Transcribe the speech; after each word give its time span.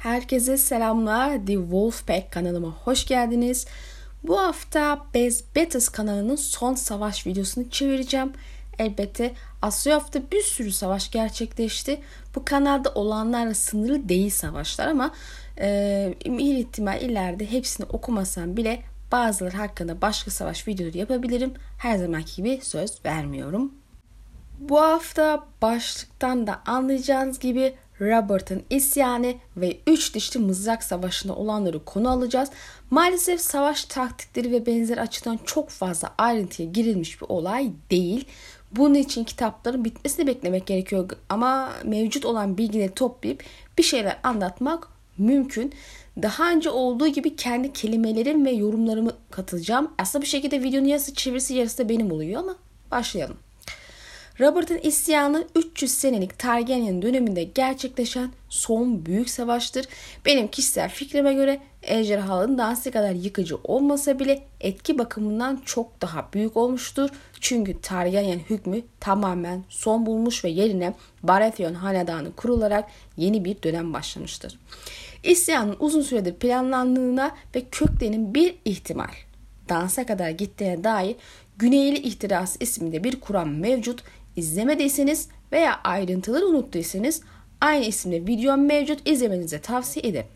Herkese 0.00 0.56
selamlar. 0.56 1.46
The 1.46 1.52
Wolfpack 1.52 2.32
kanalıma 2.32 2.68
hoş 2.68 3.06
geldiniz. 3.06 3.66
Bu 4.22 4.40
hafta 4.40 5.06
Bez 5.14 5.44
Betas 5.56 5.88
kanalının 5.88 6.36
son 6.36 6.74
savaş 6.74 7.26
videosunu 7.26 7.70
çevireceğim. 7.70 8.32
Elbette 8.78 9.32
Asya 9.62 9.94
hafta 9.94 10.30
bir 10.32 10.42
sürü 10.42 10.72
savaş 10.72 11.10
gerçekleşti. 11.10 12.00
Bu 12.34 12.44
kanalda 12.44 12.90
olanlarla 12.94 13.54
sınırlı 13.54 14.08
değil 14.08 14.30
savaşlar 14.30 14.88
ama 14.88 15.10
e, 15.60 16.14
iyi 16.24 16.58
ihtimal 16.58 17.02
ileride 17.02 17.52
hepsini 17.52 17.86
okumasam 17.86 18.56
bile 18.56 18.82
bazıları 19.12 19.56
hakkında 19.56 20.00
başka 20.02 20.30
savaş 20.30 20.68
videoları 20.68 20.98
yapabilirim. 20.98 21.54
Her 21.78 21.96
zamanki 21.96 22.36
gibi 22.36 22.60
söz 22.62 23.04
vermiyorum. 23.04 23.72
Bu 24.58 24.80
hafta 24.80 25.46
başlıktan 25.62 26.46
da 26.46 26.62
anlayacağınız 26.66 27.38
gibi 27.38 27.74
Robert'ın 28.00 28.62
isyanı 28.70 29.34
ve 29.56 29.76
üç 29.86 30.14
dişli 30.14 30.40
mızrak 30.40 30.82
savaşında 30.82 31.34
olanları 31.34 31.84
konu 31.84 32.10
alacağız. 32.10 32.50
Maalesef 32.90 33.40
savaş 33.40 33.84
taktikleri 33.84 34.52
ve 34.52 34.66
benzer 34.66 34.98
açıdan 34.98 35.38
çok 35.44 35.68
fazla 35.68 36.14
ayrıntıya 36.18 36.68
girilmiş 36.68 37.22
bir 37.22 37.26
olay 37.28 37.70
değil. 37.90 38.24
Bunun 38.72 38.94
için 38.94 39.24
kitapların 39.24 39.84
bitmesini 39.84 40.26
beklemek 40.26 40.66
gerekiyor 40.66 41.10
ama 41.28 41.72
mevcut 41.84 42.24
olan 42.24 42.58
bilgileri 42.58 42.94
toplayıp 42.94 43.44
bir 43.78 43.82
şeyler 43.82 44.18
anlatmak 44.22 44.88
mümkün. 45.18 45.72
Daha 46.22 46.50
önce 46.50 46.70
olduğu 46.70 47.08
gibi 47.08 47.36
kendi 47.36 47.72
kelimelerim 47.72 48.44
ve 48.44 48.50
yorumlarımı 48.50 49.12
katılacağım. 49.30 49.90
Aslında 49.98 50.22
bir 50.22 50.28
şekilde 50.28 50.62
videonun 50.62 50.86
yarısı 50.86 51.14
çevirisi 51.14 51.54
yarısı 51.54 51.78
da 51.78 51.88
benim 51.88 52.12
oluyor 52.12 52.40
ama 52.40 52.56
başlayalım. 52.90 53.36
Robert'ın 54.40 54.78
isyanı 54.78 55.46
300 55.54 55.92
senelik 55.92 56.38
Targaryen 56.38 57.02
döneminde 57.02 57.44
gerçekleşen 57.44 58.30
son 58.48 59.06
büyük 59.06 59.30
savaştır. 59.30 59.86
Benim 60.26 60.48
kişisel 60.48 60.88
fikrime 60.90 61.34
göre 61.34 61.60
ejderhaların 61.82 62.58
dansı 62.58 62.90
kadar 62.90 63.12
yıkıcı 63.12 63.56
olmasa 63.64 64.18
bile 64.18 64.42
etki 64.60 64.98
bakımından 64.98 65.62
çok 65.64 66.02
daha 66.02 66.28
büyük 66.34 66.56
olmuştur. 66.56 67.10
Çünkü 67.40 67.80
Targaryen 67.80 68.38
hükmü 68.38 68.82
tamamen 69.00 69.64
son 69.68 70.06
bulmuş 70.06 70.44
ve 70.44 70.48
yerine 70.48 70.94
Baratheon 71.22 71.74
hanedanı 71.74 72.32
kurularak 72.36 72.90
yeni 73.16 73.44
bir 73.44 73.62
dönem 73.62 73.92
başlamıştır. 73.92 74.58
İsyanın 75.22 75.76
uzun 75.80 76.02
süredir 76.02 76.34
planlandığına 76.34 77.36
ve 77.54 77.62
köklerinin 77.70 78.34
bir 78.34 78.54
ihtimal 78.64 79.10
dansa 79.68 80.06
kadar 80.06 80.30
gittiğine 80.30 80.84
dair 80.84 81.16
Güneyli 81.60 81.98
İhtirası 81.98 82.58
isminde 82.60 83.04
bir 83.04 83.20
kuram 83.20 83.54
mevcut 83.54 84.02
İzlemediyseniz 84.36 85.28
veya 85.52 85.80
ayrıntıları 85.84 86.46
unuttuysanız 86.46 87.22
aynı 87.60 87.84
isimde 87.84 88.26
videom 88.26 88.66
mevcut 88.66 89.08
izlemenizi 89.08 89.60
tavsiye 89.60 90.08
ederim. 90.08 90.26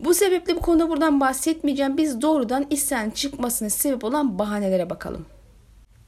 Bu 0.00 0.14
sebeple 0.14 0.56
bu 0.56 0.60
konuda 0.60 0.88
buradan 0.88 1.20
bahsetmeyeceğim. 1.20 1.96
Biz 1.96 2.22
doğrudan 2.22 2.66
isyan 2.70 3.10
çıkmasına 3.10 3.70
sebep 3.70 4.04
olan 4.04 4.38
bahanelere 4.38 4.90
bakalım. 4.90 5.26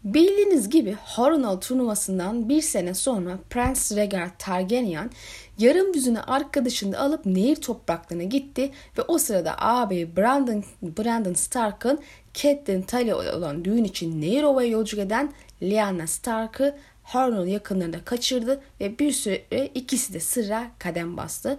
Bildiğiniz 0.05 0.71
gibi 0.71 0.97
Harrenhal 1.05 1.56
turnuvasından 1.56 2.49
bir 2.49 2.62
sene 2.62 2.95
sonra 2.95 3.39
Prince 3.51 3.97
Rhaegar 3.97 4.39
Targaryen 4.39 5.11
yarım 5.59 5.95
düzünü 5.95 6.21
arkadaşını 6.21 6.99
alıp 6.99 7.27
nehir 7.27 7.56
topraklarına 7.56 8.23
gitti 8.23 8.71
ve 8.99 9.03
o 9.03 9.19
sırada 9.19 9.59
ağabeyi 9.59 10.17
Brandon, 10.17 10.65
Brandon 10.83 11.34
Stark'ın 11.34 11.99
Catelyn 12.34 12.83
Tully 12.83 13.15
olan 13.15 13.65
düğün 13.65 13.84
için 13.84 14.21
nehir 14.21 14.43
ovaya 14.43 14.69
yolculuk 14.69 15.06
eden 15.06 15.33
Lyanna 15.62 16.06
Stark'ı 16.06 16.77
Harnell 17.09 17.47
yakınlarında 17.47 18.05
kaçırdı 18.05 18.61
ve 18.81 18.98
bir 18.98 19.12
süre 19.12 19.67
ikisi 19.75 20.12
de 20.14 20.20
sıra 20.20 20.70
kadem 20.78 21.17
bastı. 21.17 21.59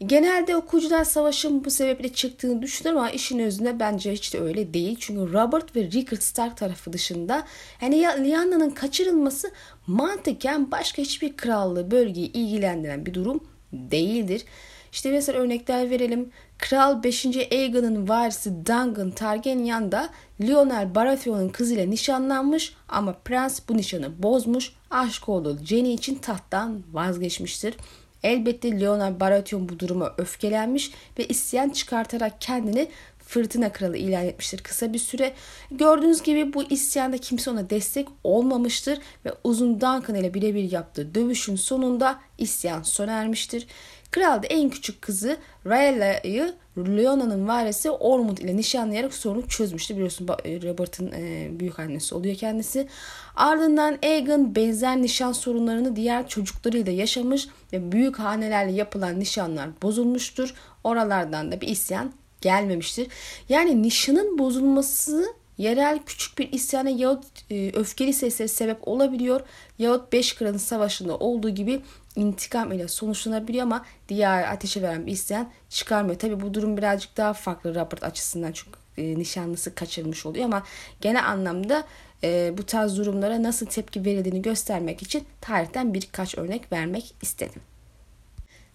Genelde 0.00 0.56
okuyucular 0.56 1.04
savaşın 1.04 1.64
bu 1.64 1.70
sebeple 1.70 2.08
çıktığını 2.08 2.62
düşünür 2.62 2.90
ama 2.90 3.10
işin 3.10 3.38
özünde 3.38 3.80
bence 3.80 4.12
hiç 4.12 4.34
de 4.34 4.40
öyle 4.40 4.74
değil. 4.74 4.96
Çünkü 5.00 5.32
Robert 5.32 5.76
ve 5.76 5.82
Rickard 5.82 6.20
Stark 6.20 6.56
tarafı 6.56 6.92
dışında 6.92 7.46
yani 7.80 8.00
Lyanna'nın 8.00 8.70
kaçırılması 8.70 9.50
mantıken 9.86 10.70
başka 10.70 11.02
hiçbir 11.02 11.36
krallığı 11.36 11.90
bölgeyi 11.90 12.32
ilgilendiren 12.32 13.06
bir 13.06 13.14
durum 13.14 13.44
değildir. 13.72 14.44
İşte 14.92 15.10
mesela 15.10 15.38
örnekler 15.38 15.90
verelim. 15.90 16.30
Kral 16.58 17.02
5. 17.02 17.26
Aegon'un 17.26 18.08
varisi 18.08 18.50
Duncan 18.50 19.10
Targaryen 19.10 19.92
da 19.92 20.08
Lionel 20.40 20.94
Baratheon'un 20.94 21.48
kızıyla 21.48 21.86
nişanlanmış 21.86 22.74
ama 22.88 23.12
prens 23.12 23.60
bu 23.68 23.76
nişanı 23.76 24.22
bozmuş. 24.22 24.75
Aşk 24.90 25.28
oğlu 25.28 25.58
Jenny 25.64 25.94
için 25.94 26.14
tahttan 26.14 26.82
vazgeçmiştir. 26.92 27.74
Elbette 28.22 28.80
Lionel 28.80 29.20
Baratheon 29.20 29.68
bu 29.68 29.78
duruma 29.78 30.14
öfkelenmiş 30.18 30.90
ve 31.18 31.26
isyan 31.26 31.68
çıkartarak 31.68 32.40
kendini 32.40 32.88
fırtına 33.18 33.72
kralı 33.72 33.96
ilan 33.96 34.24
etmiştir 34.24 34.62
kısa 34.62 34.92
bir 34.92 34.98
süre. 34.98 35.34
Gördüğünüz 35.70 36.22
gibi 36.22 36.52
bu 36.52 36.62
isyanda 36.62 37.18
kimse 37.18 37.50
ona 37.50 37.70
destek 37.70 38.08
olmamıştır 38.24 38.98
ve 39.24 39.32
uzun 39.44 39.74
Duncan 39.74 40.14
ile 40.14 40.34
birebir 40.34 40.72
yaptığı 40.72 41.14
dövüşün 41.14 41.56
sonunda 41.56 42.20
isyan 42.38 42.82
sona 42.82 43.12
ermiştir. 43.12 43.66
Kral 44.10 44.42
da 44.42 44.46
en 44.46 44.70
küçük 44.70 45.02
kızı 45.02 45.36
Rhaella'yı 45.66 46.54
Leona'nın 46.76 47.48
varisi 47.48 47.90
Ormond 47.90 48.38
ile 48.38 48.56
nişanlayarak 48.56 49.14
sorunu 49.14 49.48
çözmüştü. 49.48 49.94
Biliyorsun 49.94 50.28
Robert'ın 50.28 51.12
e, 51.12 51.48
büyük 51.60 51.78
annesi 51.78 52.14
oluyor 52.14 52.36
kendisi. 52.36 52.88
Ardından 53.36 53.98
Aegon 54.02 54.54
benzer 54.54 55.02
nişan 55.02 55.32
sorunlarını 55.32 55.96
diğer 55.96 56.28
çocuklarıyla 56.28 56.92
yaşamış 56.92 57.48
ve 57.72 57.92
büyük 57.92 58.18
hanelerle 58.18 58.72
yapılan 58.72 59.20
nişanlar 59.20 59.68
bozulmuştur. 59.82 60.54
Oralardan 60.84 61.52
da 61.52 61.60
bir 61.60 61.68
isyan 61.68 62.12
gelmemiştir. 62.40 63.08
Yani 63.48 63.82
nişanın 63.82 64.38
bozulması 64.38 65.26
yerel 65.58 65.98
küçük 66.06 66.38
bir 66.38 66.52
isyana 66.52 66.90
yahut 66.90 67.24
e, 67.50 67.72
öfkeli 67.72 68.12
seslere 68.12 68.48
sebep 68.48 68.88
olabiliyor 68.88 69.40
yahut 69.78 70.12
Beş 70.12 70.34
Kral'ın 70.34 70.56
savaşında 70.56 71.16
olduğu 71.16 71.50
gibi 71.50 71.80
intikam 72.16 72.72
ile 72.72 72.88
sonuçlanabiliyor 72.88 73.62
ama 73.62 73.84
diğer 74.08 74.52
ateşe 74.52 74.82
veren 74.82 75.06
bir 75.06 75.12
isyan 75.12 75.50
çıkarmıyor. 75.68 76.18
Tabi 76.18 76.40
bu 76.40 76.54
durum 76.54 76.76
birazcık 76.76 77.16
daha 77.16 77.32
farklı 77.32 77.70
Robert 77.70 78.04
açısından 78.04 78.52
çünkü 78.52 78.78
e, 78.98 79.18
nişanlısı 79.18 79.74
kaçırılmış 79.74 80.26
oluyor 80.26 80.44
ama 80.44 80.62
genel 81.00 81.28
anlamda 81.28 81.84
e, 82.24 82.54
bu 82.58 82.66
tarz 82.66 82.96
durumlara 82.96 83.42
nasıl 83.42 83.66
tepki 83.66 84.04
verildiğini 84.04 84.42
göstermek 84.42 85.02
için 85.02 85.24
tarihten 85.40 85.94
birkaç 85.94 86.38
örnek 86.38 86.72
vermek 86.72 87.14
istedim. 87.22 87.62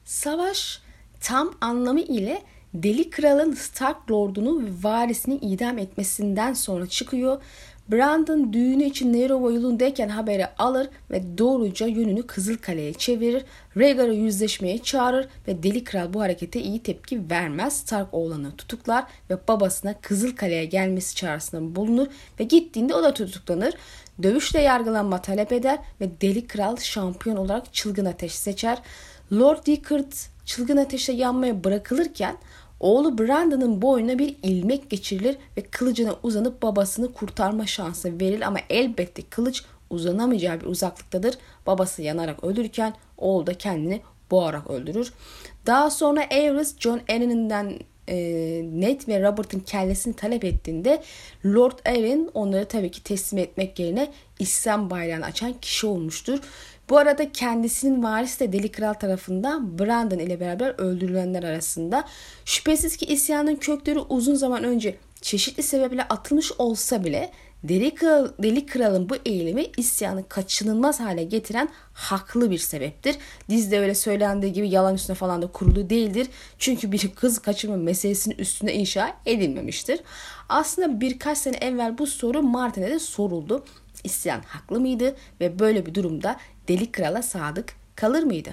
Savaş 0.06 0.81
tam 1.22 1.53
anlamı 1.62 2.01
ile 2.01 2.41
Deli 2.74 3.09
Kral'ın 3.09 3.53
Stark 3.53 4.12
Lord'unu 4.12 4.66
ve 4.66 4.69
varisini 4.84 5.35
idam 5.35 5.78
etmesinden 5.78 6.53
sonra 6.53 6.88
çıkıyor. 6.88 7.41
Brandon 7.91 8.53
düğünü 8.53 8.84
için 8.84 9.13
Nerova 9.13 9.52
yolundayken 9.52 10.09
haberi 10.09 10.47
alır 10.57 10.90
ve 11.12 11.38
doğruca 11.38 11.88
yönünü 11.88 12.28
Kızılkale'ye 12.28 12.94
çevirir. 12.94 13.46
Rhaegar'ı 13.78 14.13
yüzleşmeye 14.13 14.78
çağırır 14.78 15.28
ve 15.47 15.63
Deli 15.63 15.84
Kral 15.84 16.13
bu 16.13 16.22
harekete 16.22 16.62
iyi 16.62 16.84
tepki 16.84 17.30
vermez. 17.30 17.74
Stark 17.74 18.13
oğlanı 18.13 18.56
tutuklar 18.56 19.03
ve 19.30 19.38
babasına 19.47 19.94
Kızılkale'ye 20.01 20.66
gelmesi 20.66 21.16
çağrısında 21.16 21.75
bulunur 21.75 22.07
ve 22.40 22.44
gittiğinde 22.44 22.96
o 22.96 23.03
da 23.03 23.13
tutuklanır. 23.13 23.74
Dövüşle 24.24 24.62
yargılanma 24.62 25.22
talep 25.22 25.51
eder 25.51 25.80
ve 26.01 26.22
Deli 26.22 26.47
Kral 26.47 26.78
şampiyon 26.78 27.35
olarak 27.35 27.74
Çılgın 27.74 28.06
Ateş 28.06 28.35
seçer. 28.35 28.78
Lord 29.34 29.68
Rickard 29.68 30.12
Çılgın 30.46 30.78
Ateş'te 30.78 31.13
yanmaya 31.13 31.63
bırakılırken 31.63 32.38
Oğlu 32.81 33.18
Brandon'ın 33.18 33.81
boynuna 33.81 34.19
bir 34.19 34.36
ilmek 34.44 34.90
geçirilir 34.90 35.38
ve 35.58 35.62
kılıcına 35.62 36.16
uzanıp 36.24 36.62
babasını 36.62 37.14
kurtarma 37.14 37.66
şansı 37.66 38.19
verilir 38.19 38.42
ama 38.42 38.59
elbette 38.69 39.22
kılıç 39.22 39.64
uzanamayacağı 39.90 40.62
bir 40.62 40.66
uzaklıktadır. 40.66 41.38
Babası 41.68 42.02
yanarak 42.02 42.44
ölürken 42.44 42.94
oğlu 43.18 43.47
da 43.47 43.53
kendini 43.53 44.02
boğarak 44.31 44.69
öldürür. 44.69 45.14
Daha 45.66 45.90
sonra 45.90 46.22
Aerys 46.31 46.80
John 46.80 47.02
Arryn'den 47.09 47.80
e, 48.07 48.16
Ned 48.74 49.07
ve 49.07 49.24
Robert'ın 49.24 49.60
kellesini 49.60 50.16
talep 50.16 50.44
ettiğinde 50.44 51.04
Lord 51.45 51.80
Arryn 51.86 52.30
onları 52.34 52.66
tabii 52.66 52.92
ki 52.92 53.04
teslim 53.04 53.39
etmek 53.39 53.80
yerine 53.80 54.12
İslam 54.39 54.89
bayrağını 54.89 55.25
açan 55.25 55.54
kişi 55.54 55.88
olmuştur. 55.88 56.39
Bu 56.89 56.98
arada 56.98 57.31
kendisinin 57.31 58.04
varisi 58.04 58.39
de 58.39 58.54
Deli 58.54 58.72
Kral 58.72 58.94
tarafından 58.94 59.80
Brandon 59.80 60.19
ile 60.19 60.39
beraber 60.39 60.75
öldürülenler 60.78 61.44
arasında. 61.44 62.04
Şüphesiz 62.45 62.98
ki 62.98 63.06
isyanın 63.06 63.56
kökleri 63.56 64.00
uzun 64.00 64.36
zaman 64.36 64.63
önce 64.63 64.98
çeşitli 65.22 65.63
sebeple 65.63 66.04
atılmış 66.04 66.51
olsa 66.57 67.04
bile 67.04 67.31
Deli, 67.63 67.95
Kral, 67.95 68.28
Deli 68.44 68.66
Kral'ın 68.66 69.10
bu 69.10 69.16
eğilimi 69.25 69.66
isyanı 69.78 70.30
kaçınılmaz 70.30 71.00
hale 71.00 71.24
getiren 71.24 71.69
haklı 71.94 72.51
bir 72.51 72.57
sebeptir. 72.57 73.16
Dizde 73.50 73.80
öyle 73.80 73.95
söylendiği 73.95 74.54
gibi 74.54 74.69
yalan 74.69 74.95
üstüne 74.95 75.16
falan 75.16 75.42
da 75.42 75.48
kurulu 75.48 75.89
değildir. 75.89 76.27
Çünkü 76.60 76.92
bir 76.92 77.12
kız 77.16 77.39
kaçırma 77.39 77.77
meselesinin 77.77 78.36
üstüne 78.38 78.74
inşa 78.74 79.18
edilmemiştir. 79.25 80.00
Aslında 80.50 81.01
birkaç 81.01 81.38
sene 81.38 81.57
evvel 81.57 81.98
bu 81.98 82.07
soru 82.07 82.44
Martin'e 82.44 82.89
de 82.89 83.00
soruldu. 83.00 83.66
İsyan 84.03 84.42
haklı 84.42 84.80
mıydı 84.80 85.15
ve 85.42 85.59
böyle 85.59 85.86
bir 85.86 85.95
durumda 85.95 86.38
Deli 86.68 86.92
Kral'a 86.92 87.21
sadık 87.21 87.74
kalır 87.95 88.24
mıydı? 88.24 88.50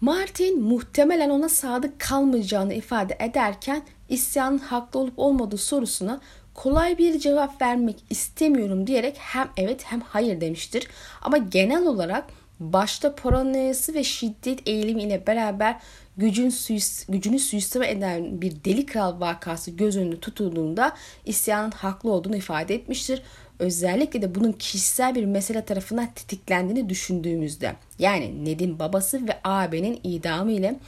Martin 0.00 0.62
muhtemelen 0.62 1.30
ona 1.30 1.48
sadık 1.48 2.00
kalmayacağını 2.00 2.74
ifade 2.74 3.16
ederken 3.20 3.82
isyanın 4.08 4.58
haklı 4.58 5.00
olup 5.00 5.18
olmadığı 5.18 5.58
sorusuna 5.58 6.20
kolay 6.54 6.98
bir 6.98 7.18
cevap 7.18 7.62
vermek 7.62 7.96
istemiyorum 8.10 8.86
diyerek 8.86 9.16
hem 9.18 9.48
evet 9.56 9.84
hem 9.84 10.00
hayır 10.00 10.40
demiştir. 10.40 10.88
Ama 11.22 11.38
genel 11.38 11.86
olarak 11.86 12.24
başta 12.60 13.14
paranoyası 13.14 13.94
ve 13.94 14.04
şiddet 14.04 14.68
eğilimiyle 14.68 15.26
beraber 15.26 15.76
gücün 16.16 16.50
suist, 16.50 17.12
gücünü 17.12 17.38
suistimal 17.38 17.88
eden 17.88 18.40
bir 18.40 18.64
deli 18.64 18.86
kral 18.86 19.20
vakası 19.20 19.70
göz 19.70 19.96
önünde 19.96 20.20
tutulduğunda 20.20 20.96
isyanın 21.26 21.70
haklı 21.70 22.12
olduğunu 22.12 22.36
ifade 22.36 22.74
etmiştir. 22.74 23.22
Özellikle 23.60 24.22
de 24.22 24.34
bunun 24.34 24.52
kişisel 24.52 25.14
bir 25.14 25.24
mesele 25.24 25.64
tarafından 25.64 26.08
tetiklendiğini 26.14 26.88
düşündüğümüzde 26.88 27.76
yani 27.98 28.44
Ned'in 28.44 28.78
babası 28.78 29.28
ve 29.28 29.38
ağabeyinin 29.44 30.00
idamı 30.04 30.52
ile 30.52 30.78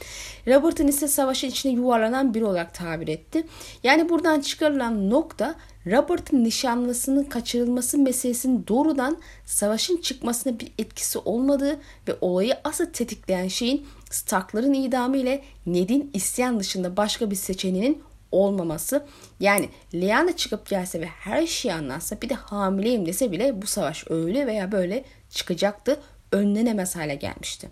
Robert'ın 0.47 0.87
ise 0.87 1.07
savaşın 1.07 1.47
içine 1.47 1.71
yuvarlanan 1.71 2.33
biri 2.33 2.45
olarak 2.45 2.73
tabir 2.73 3.07
etti. 3.07 3.43
Yani 3.83 4.09
buradan 4.09 4.41
çıkarılan 4.41 5.09
nokta 5.09 5.55
Robert'ın 5.85 6.43
nişanlısının 6.43 7.23
kaçırılması 7.23 7.97
meselesinin 7.97 8.65
doğrudan 8.67 9.17
savaşın 9.45 9.97
çıkmasına 9.97 10.59
bir 10.59 10.71
etkisi 10.77 11.19
olmadığı 11.19 11.79
ve 12.07 12.15
olayı 12.21 12.57
asıl 12.63 12.85
tetikleyen 12.85 13.47
şeyin 13.47 13.85
Stark'ların 14.11 14.73
idamı 14.73 15.17
ile 15.17 15.43
Ned'in 15.65 16.11
isyan 16.13 16.59
dışında 16.59 16.97
başka 16.97 17.31
bir 17.31 17.35
seçeneğinin 17.35 18.03
olmaması. 18.33 19.05
Yani 19.39 19.69
Lyanna 19.93 20.35
çıkıp 20.35 20.69
gelse 20.69 21.01
ve 21.01 21.05
her 21.05 21.47
şeyi 21.47 21.73
anlatsa 21.73 22.21
bir 22.21 22.29
de 22.29 22.33
hamileyim 22.33 23.05
dese 23.05 23.31
bile 23.31 23.61
bu 23.61 23.67
savaş 23.67 24.05
öyle 24.09 24.47
veya 24.47 24.71
böyle 24.71 25.05
çıkacaktı. 25.29 25.99
Önlenemez 26.31 26.95
hale 26.95 27.15
gelmişti. 27.15 27.69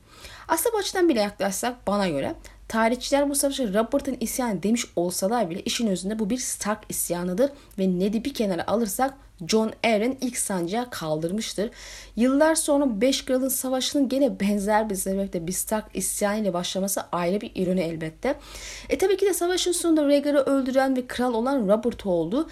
Aslında 0.47 0.73
bu 0.73 0.77
açıdan 0.77 1.09
bile 1.09 1.21
yaklaşsak 1.21 1.87
bana 1.87 2.07
göre 2.07 2.35
tarihçiler 2.71 3.29
bu 3.29 3.35
savaşa 3.35 3.63
Robert'ın 3.63 4.17
isyanı 4.19 4.63
demiş 4.63 4.85
olsalar 4.95 5.49
bile 5.49 5.61
işin 5.61 5.87
özünde 5.87 6.19
bu 6.19 6.29
bir 6.29 6.37
Stark 6.37 6.83
isyanıdır 6.89 7.51
ve 7.79 7.99
Ned'i 7.99 8.25
bir 8.25 8.33
kenara 8.33 8.67
alırsak 8.67 9.13
John 9.47 9.71
Arryn 9.83 10.17
ilk 10.21 10.37
sancağı 10.37 10.89
kaldırmıştır. 10.89 11.69
Yıllar 12.15 12.55
sonra 12.55 13.01
Beş 13.01 13.25
Kral'ın 13.25 13.49
savaşının 13.49 14.09
gene 14.09 14.39
benzer 14.39 14.89
bir 14.89 14.95
sebeple 14.95 15.47
bir 15.47 15.51
Stark 15.51 15.85
isyanı 15.93 16.39
ile 16.39 16.53
başlaması 16.53 17.01
ayrı 17.11 17.41
bir 17.41 17.51
ironi 17.55 17.81
elbette. 17.81 18.35
E 18.89 18.97
tabii 18.97 19.17
ki 19.17 19.25
de 19.25 19.33
savaşın 19.33 19.71
sonunda 19.71 20.07
Rhaegar'ı 20.07 20.39
öldüren 20.39 20.95
ve 20.95 21.07
kral 21.07 21.33
olan 21.33 21.67
Robert 21.67 22.05
oldu 22.05 22.49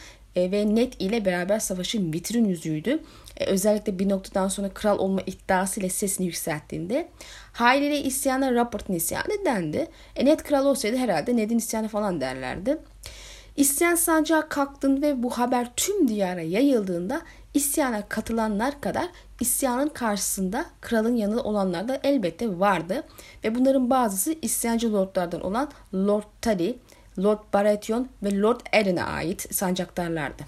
ve 0.51 0.75
Ned 0.75 0.93
ile 0.99 1.25
beraber 1.25 1.59
savaşın 1.59 2.13
vitrin 2.13 2.45
yüzüydü. 2.45 2.99
E, 3.37 3.45
özellikle 3.45 3.99
bir 3.99 4.09
noktadan 4.09 4.47
sonra 4.47 4.69
kral 4.69 4.99
olma 4.99 5.21
iddiasıyla 5.21 5.89
sesini 5.89 6.27
yükselttiğinde 6.27 7.09
haliyle 7.53 8.01
isyana 8.01 8.51
Robert'ın 8.51 8.93
isyanı 8.93 9.45
dendi. 9.45 9.87
E, 10.15 10.25
Ned 10.25 10.39
kral 10.39 10.65
olsaydı 10.65 10.97
herhalde 10.97 11.35
Ned'in 11.35 11.57
isyanı 11.57 11.87
falan 11.87 12.21
derlerdi. 12.21 12.77
İsyan 13.57 13.95
sancağı 13.95 14.49
kalktığında 14.49 15.07
ve 15.07 15.23
bu 15.23 15.29
haber 15.29 15.71
tüm 15.75 16.07
diyara 16.07 16.41
yayıldığında 16.41 17.21
isyana 17.53 18.07
katılanlar 18.09 18.81
kadar 18.81 19.09
isyanın 19.39 19.89
karşısında 19.89 20.65
kralın 20.81 21.15
yanında 21.15 21.43
olanlar 21.43 21.87
da 21.87 21.99
elbette 22.03 22.59
vardı. 22.59 23.03
Ve 23.43 23.55
bunların 23.55 23.89
bazısı 23.89 24.35
isyancı 24.41 24.93
lordlardan 24.93 25.41
olan 25.41 25.71
Lord 25.93 26.23
Tully, 26.41 26.77
Lord 27.23 27.39
Baratheon 27.53 28.07
ve 28.23 28.39
Lord 28.39 28.59
Arryn'e 28.73 29.03
ait 29.03 29.55
sancaktarlardı. 29.55 30.43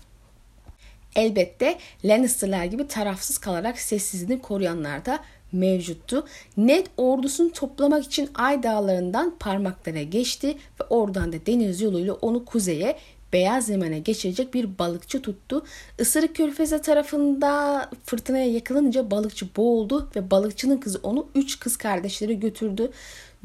Elbette 1.15 1.77
Lannister'lar 2.03 2.65
gibi 2.65 2.87
tarafsız 2.87 3.37
kalarak 3.37 3.79
sessizliğini 3.79 4.41
koruyanlar 4.41 5.05
da 5.05 5.19
mevcuttu. 5.51 6.25
Ned 6.57 6.85
ordusunu 6.97 7.51
toplamak 7.51 8.05
için 8.05 8.29
Ay 8.35 8.63
Dağları'ndan 8.63 9.35
parmaklara 9.39 10.01
geçti 10.01 10.57
ve 10.79 10.83
oradan 10.89 11.33
da 11.33 11.45
deniz 11.45 11.81
yoluyla 11.81 12.13
onu 12.13 12.45
kuzeye 12.45 12.97
beyaz 13.33 13.69
yemene 13.69 13.99
geçirecek 13.99 14.53
bir 14.53 14.79
balıkçı 14.79 15.21
tuttu. 15.21 15.65
Isırık 15.99 16.35
Körfezi 16.35 16.81
tarafında 16.81 17.89
fırtınaya 18.05 18.51
yakalanınca 18.51 19.11
balıkçı 19.11 19.47
boğuldu 19.57 20.09
ve 20.15 20.31
balıkçının 20.31 20.77
kızı 20.77 20.99
onu 21.03 21.27
üç 21.35 21.59
kız 21.59 21.77
kardeşleri 21.77 22.39
götürdü. 22.39 22.91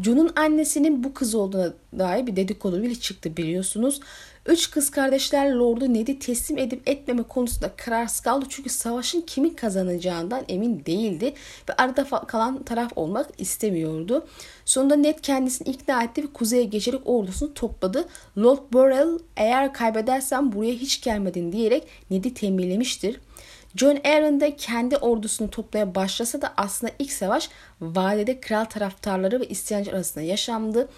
Jun'un 0.02 0.32
annesinin 0.36 1.04
bu 1.04 1.14
kız 1.14 1.34
olduğuna 1.34 1.72
dair 1.98 2.26
bir 2.26 2.36
dedikodu 2.36 2.82
bile 2.82 2.94
çıktı 2.94 3.36
biliyorsunuz. 3.36 4.00
Üç 4.48 4.70
kız 4.70 4.90
kardeşler 4.90 5.50
Lord'u 5.50 5.94
Ned'i 5.94 6.19
teslim 6.19 6.58
edip 6.58 6.88
etmeme 6.88 7.22
konusunda 7.22 7.70
kararsız 7.76 8.20
kaldı. 8.20 8.46
Çünkü 8.48 8.70
savaşın 8.70 9.20
kimin 9.20 9.50
kazanacağından 9.50 10.44
emin 10.48 10.84
değildi. 10.87 11.34
Ve 11.69 11.72
arada 11.72 12.04
kalan 12.26 12.62
taraf 12.62 12.93
olmak 12.96 13.31
istemiyordu. 13.38 14.26
Sonunda 14.64 14.96
Ned 14.96 15.19
kendisini 15.22 15.69
ikna 15.69 16.02
etti 16.02 16.22
ve 16.22 16.26
kuzeye 16.26 16.64
geçerek 16.64 17.00
ordusunu 17.04 17.54
topladı. 17.54 18.08
Lord 18.38 18.72
Burrell 18.72 19.19
eğer 19.37 19.72
kaybedersen 19.72 20.52
buraya 20.52 20.72
hiç 20.72 21.00
gelmedin 21.00 21.52
diyerek 21.52 21.87
Ned'i 22.10 22.34
tembihlemiştir. 22.34 23.20
John 23.76 23.98
Aaron 24.04 24.40
da 24.40 24.56
kendi 24.56 24.96
ordusunu 24.96 25.50
toplaya 25.50 25.94
başlasa 25.94 26.43
da 26.43 26.54
aslında 26.56 26.93
ilk 26.98 27.12
savaş 27.12 27.50
vadede 27.81 28.40
kral 28.40 28.64
taraftarları 28.64 29.40
ve 29.40 29.46
isyancı 29.48 29.90
arasında 29.90 30.25
yaşandı. 30.25 30.88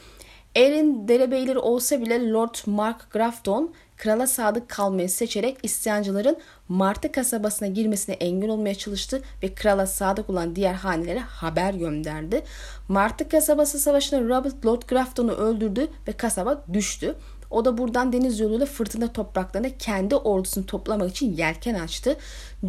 Aaron 0.57 1.09
derebeyleri 1.09 1.59
olsa 1.59 2.01
bile 2.01 2.31
Lord 2.31 2.55
Mark 2.67 3.11
Grafton 3.11 3.75
krala 3.97 4.27
sadık 4.27 4.69
kalmayı 4.69 5.11
seçerek 5.11 5.59
isyancıların 5.63 6.37
Martı 6.69 7.13
kasabasına 7.13 7.69
girmesine 7.69 8.15
engel 8.15 8.51
olmaya 8.51 8.75
çalıştı 8.75 9.23
ve 9.43 9.55
krala 9.55 9.87
sadık 9.87 10.31
olan 10.31 10.57
diğer 10.57 10.75
hanelere 10.75 11.21
haber 11.21 11.75
gönderdi. 11.75 12.43
Martı 12.89 13.29
kasabası 13.29 13.79
savaşında 13.79 14.21
Robert 14.21 14.67
Lord 14.67 14.83
Grafton'u 14.83 15.33
öldürdü 15.33 15.89
ve 16.09 16.13
kasaba 16.13 16.65
düştü. 16.73 17.15
O 17.51 17.65
da 17.65 17.79
buradan 17.79 18.13
deniz 18.13 18.41
yoluyla 18.41 18.67
fırtına 18.67 19.13
topraklarına 19.13 19.69
kendi 19.79 20.17
ordusunu 20.17 20.67
toplamak 20.67 21.11
için 21.11 21.37
yelken 21.37 21.75
açtı. 21.75 22.17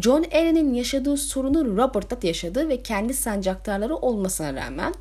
John 0.00 0.24
Arryn'in 0.32 0.74
yaşadığı 0.74 1.16
sorunu 1.16 1.76
Robert 1.76 2.22
da 2.22 2.26
yaşadı 2.26 2.68
ve 2.68 2.82
kendi 2.82 3.14
sancaktarları 3.14 3.96
olmasına 3.96 4.54
rağmen 4.54 4.94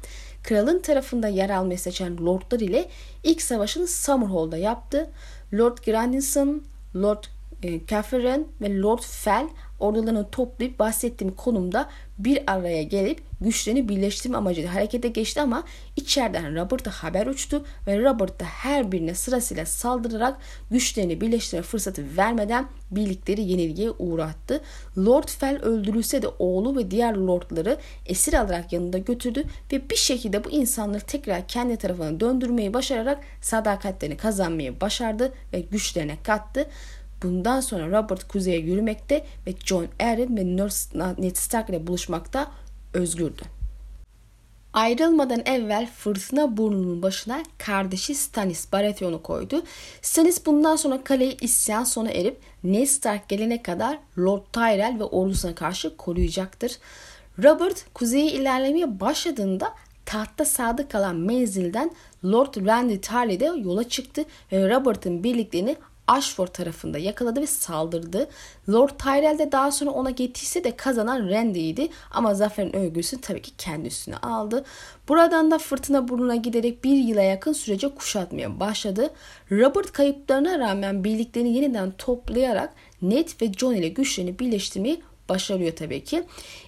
kralın 0.50 0.80
tarafında 0.80 1.28
yer 1.28 1.50
almayı 1.50 1.80
seçen 1.80 2.26
lordlar 2.26 2.60
ile 2.60 2.90
ilk 3.24 3.42
savaşını 3.42 3.88
Summerhall'da 3.88 4.58
yaptı. 4.58 5.10
Lord 5.54 5.78
Grandison, 5.86 6.64
Lord 6.96 7.24
e, 7.64 7.86
Catherine 7.88 8.44
ve 8.62 8.80
Lord 8.80 9.00
Fell 9.00 9.48
ordularını 9.80 10.30
toplayıp 10.32 10.80
bahsettiğim 10.80 11.36
konumda 11.36 11.90
bir 12.18 12.44
araya 12.48 12.84
gelip 12.84 13.22
güçlerini 13.42 13.90
birleştirme 13.90 14.38
amacıyla 14.38 14.74
harekete 14.74 15.08
geçti 15.08 15.42
ama 15.42 15.64
içeriden 15.96 16.56
Robert'a 16.56 16.92
haber 16.92 17.28
uçtu 17.28 17.66
ve 17.88 18.00
Robert 18.00 18.40
da 18.40 18.46
her 18.46 18.92
birine 18.92 19.16
sırasıyla 19.16 19.66
saldırarak 19.66 20.38
güçlerini 20.72 21.22
birleştirme 21.22 21.64
fırsatı 21.64 22.18
vermeden 22.18 22.68
birlikleri 22.92 23.42
yenilgiye 23.42 23.92
uğrattı. 23.92 24.62
Lord 24.98 25.28
Fell 25.28 25.62
öldürülse 25.62 26.22
de 26.22 26.28
oğlu 26.28 26.78
ve 26.78 26.92
diğer 26.92 27.14
lordları 27.16 27.78
esir 28.06 28.34
alarak 28.34 28.74
yanında 28.74 28.98
götürdü 28.98 29.44
ve 29.72 29.90
bir 29.90 29.96
şekilde 29.96 30.44
bu 30.44 30.50
insanları 30.50 31.02
tekrar 31.02 31.48
kendi 31.48 31.78
tarafına 31.78 32.20
döndürmeyi 32.20 32.74
başararak 32.74 33.20
sadakatlerini 33.42 34.18
kazanmayı 34.18 34.82
başardı 34.82 35.34
ve 35.54 35.60
güçlerine 35.60 36.18
kattı. 36.24 36.70
Bundan 37.24 37.60
sonra 37.60 37.88
Robert 37.88 38.28
kuzeye 38.28 38.60
yürümekte 38.60 39.26
ve 39.48 39.54
John 39.66 39.88
Arryn 40.00 40.38
ve 40.38 40.68
Ned 41.22 41.36
Stark 41.36 41.70
ile 41.70 41.88
buluşmakta 41.88 42.52
özgürdü. 42.94 43.42
Ayrılmadan 44.74 45.42
evvel 45.46 45.88
fırtına 45.92 46.58
burnunun 46.58 47.02
başına 47.02 47.44
kardeşi 47.58 48.16
Stannis 48.16 48.72
Baratheon'u 48.72 49.24
koydu. 49.24 49.64
Stannis 50.02 50.46
bundan 50.46 50.76
sonra 50.76 51.04
kaleyi 51.04 51.38
isyan 51.42 51.84
sona 51.84 52.10
erip 52.10 52.38
Ned 52.64 52.86
Stark 52.86 53.30
gelene 53.30 53.64
kadar 53.64 54.00
Lord 54.18 54.42
Tyrell 54.54 55.00
ve 55.00 55.04
ordusuna 55.04 55.56
karşı 55.56 55.98
koruyacaktır. 55.98 56.78
Robert 57.44 57.86
kuzeye 57.94 58.32
ilerlemeye 58.32 59.00
başladığında 59.00 59.74
tahtta 60.06 60.46
sadık 60.46 60.92
kalan 60.92 61.16
menzilden 61.16 61.92
Lord 62.26 62.68
Randy 62.68 63.00
Tarley 63.00 63.40
de 63.40 63.46
yola 63.46 63.90
çıktı 63.90 64.26
ve 64.52 64.70
Robert'ın 64.70 65.24
birliklerini 65.24 65.76
Ashford 66.10 66.48
tarafında 66.48 66.98
yakaladı 66.98 67.42
ve 67.42 67.48
saldırdı. 67.48 68.30
Lord 68.70 68.90
Tyrell 68.90 69.40
de 69.40 69.52
daha 69.52 69.72
sonra 69.72 69.92
ona 69.92 70.10
getirse 70.10 70.64
de 70.64 70.76
kazanan 70.76 71.30
Randy'ydi 71.30 71.90
ama 72.12 72.34
zaferin 72.34 72.76
övgüsü 72.76 73.22
tabii 73.22 73.42
ki 73.42 73.52
kendi 73.58 73.88
üstüne 73.88 74.18
aldı. 74.18 74.66
Buradan 75.08 75.52
da 75.52 75.58
fırtına 75.58 76.08
burnuna 76.08 76.36
giderek 76.36 76.84
bir 76.84 76.96
yıla 76.96 77.22
yakın 77.22 77.54
sürece 77.54 77.96
kuşatmaya 77.96 78.60
başladı. 78.60 79.10
Robert 79.52 79.92
kayıplarına 79.92 80.60
rağmen 80.60 81.04
birliklerini 81.04 81.56
yeniden 81.56 81.92
toplayarak 81.92 82.74
Ned 83.02 83.28
ve 83.42 83.54
John 83.54 83.74
ile 83.74 83.88
güçlerini 83.88 84.40
birleştirmeyi 84.40 85.02
başarıyor 85.30 85.76
tabii 85.76 86.04
ki. 86.04 86.24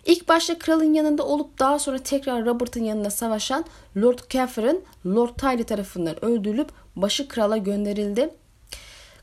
İlk 0.06 0.30
başta 0.30 0.60
kralın 0.60 0.94
yanında 0.94 1.26
olup 1.26 1.60
daha 1.60 1.80
sonra 1.80 1.98
tekrar 2.00 2.46
Robert'ın 2.46 2.84
yanına 2.84 3.10
savaşan 3.10 3.66
Lord 3.98 4.20
Catherine 4.30 4.80
Lord 5.06 5.36
Tyrell 5.38 5.64
tarafından 5.64 6.26
öldürülüp 6.26 6.70
başı 6.96 7.28
krala 7.28 7.58
gönderildi. 7.58 8.41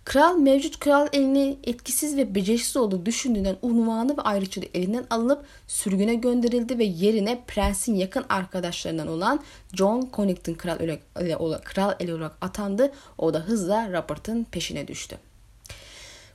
Kral 0.09 0.37
mevcut 0.37 0.79
kral 0.79 1.09
elini 1.13 1.59
etkisiz 1.65 2.17
ve 2.17 2.35
beceriksiz 2.35 2.77
olduğu 2.77 3.07
düşündüğünden 3.07 3.57
unvanı 3.63 4.17
ve 4.17 4.23
ayrıcılığı 4.23 4.67
elinden 4.75 5.07
alınıp 5.11 5.47
sürgüne 5.67 6.15
gönderildi 6.15 6.79
ve 6.79 6.85
yerine 6.85 7.41
prensin 7.47 7.95
yakın 7.95 8.25
arkadaşlarından 8.29 9.09
olan 9.09 9.41
John 9.75 10.09
Connington 10.13 10.55
kral, 10.55 10.81
ele, 10.81 11.01
kral 11.65 11.95
eli 12.01 12.15
olarak 12.15 12.37
atandı. 12.41 12.93
O 13.19 13.35
da 13.35 13.39
hızla 13.39 13.89
Robert'ın 13.89 14.45
peşine 14.45 14.89
düştü. 14.89 15.19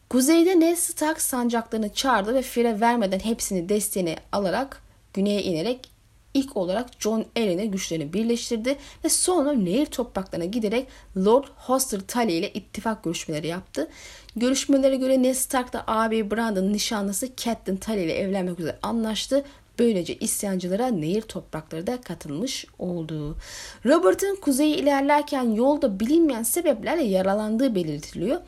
Kuzeyde 0.09 0.59
Ned 0.59 0.75
Stark 0.75 1.21
sancaklarını 1.21 1.93
çağırdı 1.93 2.35
ve 2.35 2.41
fire 2.41 2.79
vermeden 2.79 3.19
hepsini 3.19 3.69
desteğine 3.69 4.15
alarak 4.31 4.81
güneye 5.13 5.43
inerek 5.43 5.92
ilk 6.33 6.57
olarak 6.57 6.89
John 6.99 7.25
Arryn'e 7.37 7.65
güçlerini 7.65 8.13
birleştirdi 8.13 8.77
ve 9.03 9.09
sonra 9.09 9.51
nehir 9.51 9.85
topraklarına 9.85 10.45
giderek 10.45 10.87
Lord 11.17 11.45
Hoster 11.55 11.99
Tully 11.99 12.37
ile 12.37 12.53
ittifak 12.53 13.03
görüşmeleri 13.03 13.47
yaptı. 13.47 13.87
Görüşmelere 14.35 14.95
göre 14.95 15.23
Ned 15.23 15.33
Stark 15.33 15.73
da 15.73 15.83
abi 15.87 16.31
Brandon'ın 16.31 16.73
nişanlısı 16.73 17.29
Catelyn 17.37 17.77
Tully 17.77 18.03
ile 18.03 18.13
evlenmek 18.13 18.59
üzere 18.59 18.79
anlaştı. 18.81 19.45
Böylece 19.79 20.15
isyancılara 20.15 20.87
nehir 20.87 21.21
toprakları 21.21 21.87
da 21.87 22.01
katılmış 22.01 22.65
oldu. 22.79 23.37
Robert'ın 23.85 24.35
kuzeyi 24.35 24.75
ilerlerken 24.75 25.51
yolda 25.51 25.99
bilinmeyen 25.99 26.43
sebeplerle 26.43 27.03
yaralandığı 27.03 27.75
belirtiliyor. 27.75 28.41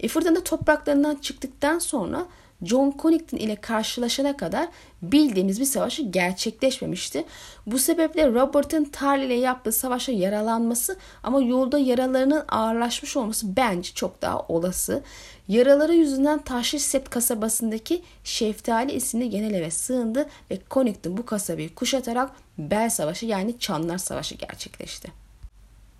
E, 0.00 0.08
fırtına 0.08 0.44
topraklarından 0.44 1.14
çıktıktan 1.14 1.78
sonra 1.78 2.26
John 2.62 2.94
Connington 2.98 3.38
ile 3.38 3.56
karşılaşana 3.56 4.36
kadar 4.36 4.68
bildiğimiz 5.02 5.60
bir 5.60 5.64
savaşı 5.64 6.02
gerçekleşmemişti. 6.02 7.24
Bu 7.66 7.78
sebeple 7.78 8.32
Robert'ın 8.32 8.84
Tarly 8.84 9.26
ile 9.26 9.34
yaptığı 9.34 9.72
savaşa 9.72 10.12
yaralanması 10.12 10.96
ama 11.22 11.40
yolda 11.40 11.78
yaralarının 11.78 12.44
ağırlaşmış 12.48 13.16
olması 13.16 13.56
bence 13.56 13.92
çok 13.94 14.22
daha 14.22 14.40
olası. 14.40 15.02
Yaraları 15.48 15.94
yüzünden 15.94 16.38
Taşir 16.38 16.78
Sept 16.78 17.10
kasabasındaki 17.10 18.02
Şeftali 18.24 18.92
isimli 18.92 19.30
genel 19.30 19.54
eve 19.54 19.70
sığındı 19.70 20.26
ve 20.50 20.58
Connington 20.70 21.16
bu 21.16 21.26
kasabayı 21.26 21.74
kuşatarak 21.74 22.30
Bel 22.58 22.90
Savaşı 22.90 23.26
yani 23.26 23.58
Çanlar 23.58 23.98
Savaşı 23.98 24.34
gerçekleşti. 24.34 25.19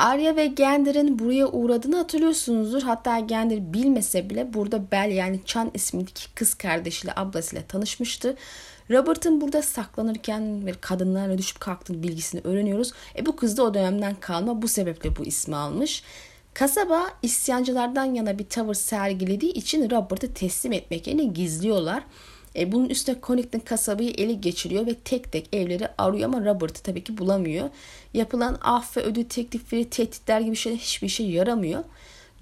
Arya 0.00 0.36
ve 0.36 0.46
Gender'in 0.46 1.18
buraya 1.18 1.46
uğradığını 1.46 1.96
hatırlıyorsunuzdur. 1.96 2.82
Hatta 2.82 3.18
Gender 3.18 3.72
bilmese 3.72 4.30
bile 4.30 4.54
burada 4.54 4.90
Bel 4.90 5.10
yani 5.10 5.40
Chan 5.44 5.70
ismindeki 5.74 6.34
kız 6.34 6.54
kardeşiyle 6.54 7.12
ablasıyla 7.16 7.64
tanışmıştı. 7.66 8.36
Robert'ın 8.90 9.40
burada 9.40 9.62
saklanırken 9.62 10.66
ve 10.66 10.72
kadınlarla 10.80 11.38
düşüp 11.38 11.60
kalktığını 11.60 12.02
bilgisini 12.02 12.40
öğreniyoruz. 12.44 12.92
E 13.16 13.26
bu 13.26 13.36
kız 13.36 13.56
da 13.56 13.62
o 13.62 13.74
dönemden 13.74 14.14
kalma 14.20 14.62
bu 14.62 14.68
sebeple 14.68 15.16
bu 15.16 15.24
ismi 15.24 15.56
almış. 15.56 16.02
Kasaba 16.54 17.06
isyancılardan 17.22 18.14
yana 18.14 18.38
bir 18.38 18.48
tavır 18.48 18.74
sergilediği 18.74 19.52
için 19.52 19.90
Robert'ı 19.90 20.34
teslim 20.34 20.72
etmek 20.72 21.06
yerine 21.06 21.24
gizliyorlar. 21.24 22.02
E, 22.56 22.72
bunun 22.72 22.88
üstüne 22.88 23.16
Connington 23.22 23.58
kasabayı 23.58 24.10
eli 24.10 24.40
geçiriyor 24.40 24.86
ve 24.86 24.94
tek 24.94 25.32
tek 25.32 25.54
evleri 25.54 25.88
arıyor 25.98 26.24
ama 26.24 26.44
Robert'ı 26.44 26.82
tabii 26.82 27.04
ki 27.04 27.18
bulamıyor. 27.18 27.70
Yapılan 28.14 28.58
af 28.62 28.96
ve 28.96 29.02
ödül 29.02 29.24
teklifleri, 29.24 29.90
tehditler 29.90 30.40
gibi 30.40 30.56
şeyler 30.56 30.78
hiçbir 30.78 31.08
şey 31.08 31.30
yaramıyor. 31.30 31.84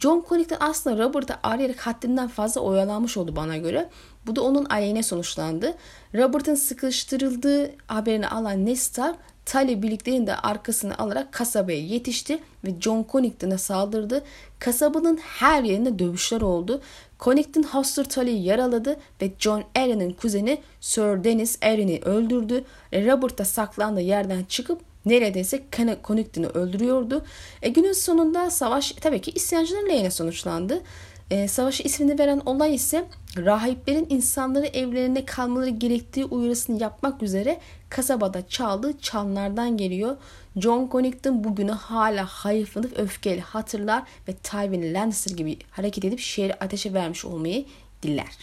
John 0.00 0.24
Connington 0.28 0.56
aslında 0.60 1.04
Robert'ı 1.04 1.34
arayarak 1.42 1.86
haddinden 1.86 2.28
fazla 2.28 2.60
oyalanmış 2.60 3.16
oldu 3.16 3.36
bana 3.36 3.56
göre. 3.56 3.88
Bu 4.26 4.36
da 4.36 4.42
onun 4.42 4.64
aleyhine 4.64 5.02
sonuçlandı. 5.02 5.74
Robert'ın 6.14 6.54
sıkıştırıldığı 6.54 7.70
haberini 7.86 8.28
alan 8.28 8.66
Nesta 8.66 9.16
Tully 9.46 9.82
birliklerini 9.82 10.26
de 10.26 10.36
arkasına 10.36 10.94
alarak 10.98 11.32
kasabaya 11.32 11.78
yetişti 11.78 12.38
ve 12.64 12.80
John 12.80 13.06
Connington'a 13.12 13.58
saldırdı. 13.58 14.24
Kasabanın 14.58 15.16
her 15.16 15.62
yerinde 15.62 15.98
dövüşler 15.98 16.40
oldu. 16.40 16.80
Connington 17.18 17.62
Hoster 17.62 18.04
Tully'yi 18.04 18.44
yaraladı 18.44 18.96
ve 19.22 19.30
John 19.38 19.64
Arryn'in 19.76 20.12
kuzeni 20.12 20.58
Sir 20.80 21.24
Dennis 21.24 21.58
Arryn'i 21.62 22.00
öldürdü. 22.00 22.64
Robert 22.92 23.38
da 23.38 23.44
saklandığı 23.44 24.00
yerden 24.00 24.44
çıkıp 24.44 24.80
neredeyse 25.06 25.62
Connington'ı 26.02 26.48
öldürüyordu. 26.48 27.24
E, 27.62 27.68
günün 27.68 27.92
sonunda 27.92 28.50
savaş 28.50 28.92
tabii 28.92 29.20
ki 29.20 29.30
isyancıların 29.30 29.88
lehine 29.88 30.10
sonuçlandı. 30.10 30.82
E, 31.30 31.48
savaşı 31.48 31.82
ismini 31.82 32.18
veren 32.18 32.42
olay 32.46 32.74
ise 32.74 33.04
rahiplerin 33.36 34.06
insanları 34.10 34.66
evlerinde 34.66 35.24
kalmaları 35.24 35.70
gerektiği 35.70 36.24
uyarısını 36.24 36.82
yapmak 36.82 37.22
üzere 37.22 37.60
kasabada 37.88 38.48
çaldığı 38.48 38.98
çanlardan 38.98 39.76
geliyor. 39.76 40.16
John 40.56 40.88
Connington 40.92 41.44
bugünü 41.44 41.72
hala 41.72 42.26
hayıflanıp 42.26 42.98
öfkeyle 42.98 43.40
hatırlar 43.40 44.02
ve 44.28 44.32
Tywin 44.32 44.94
Lannister 44.94 45.36
gibi 45.36 45.58
hareket 45.70 46.04
edip 46.04 46.20
şehri 46.20 46.54
ateşe 46.54 46.94
vermiş 46.94 47.24
olmayı 47.24 47.64
diler. 48.02 48.36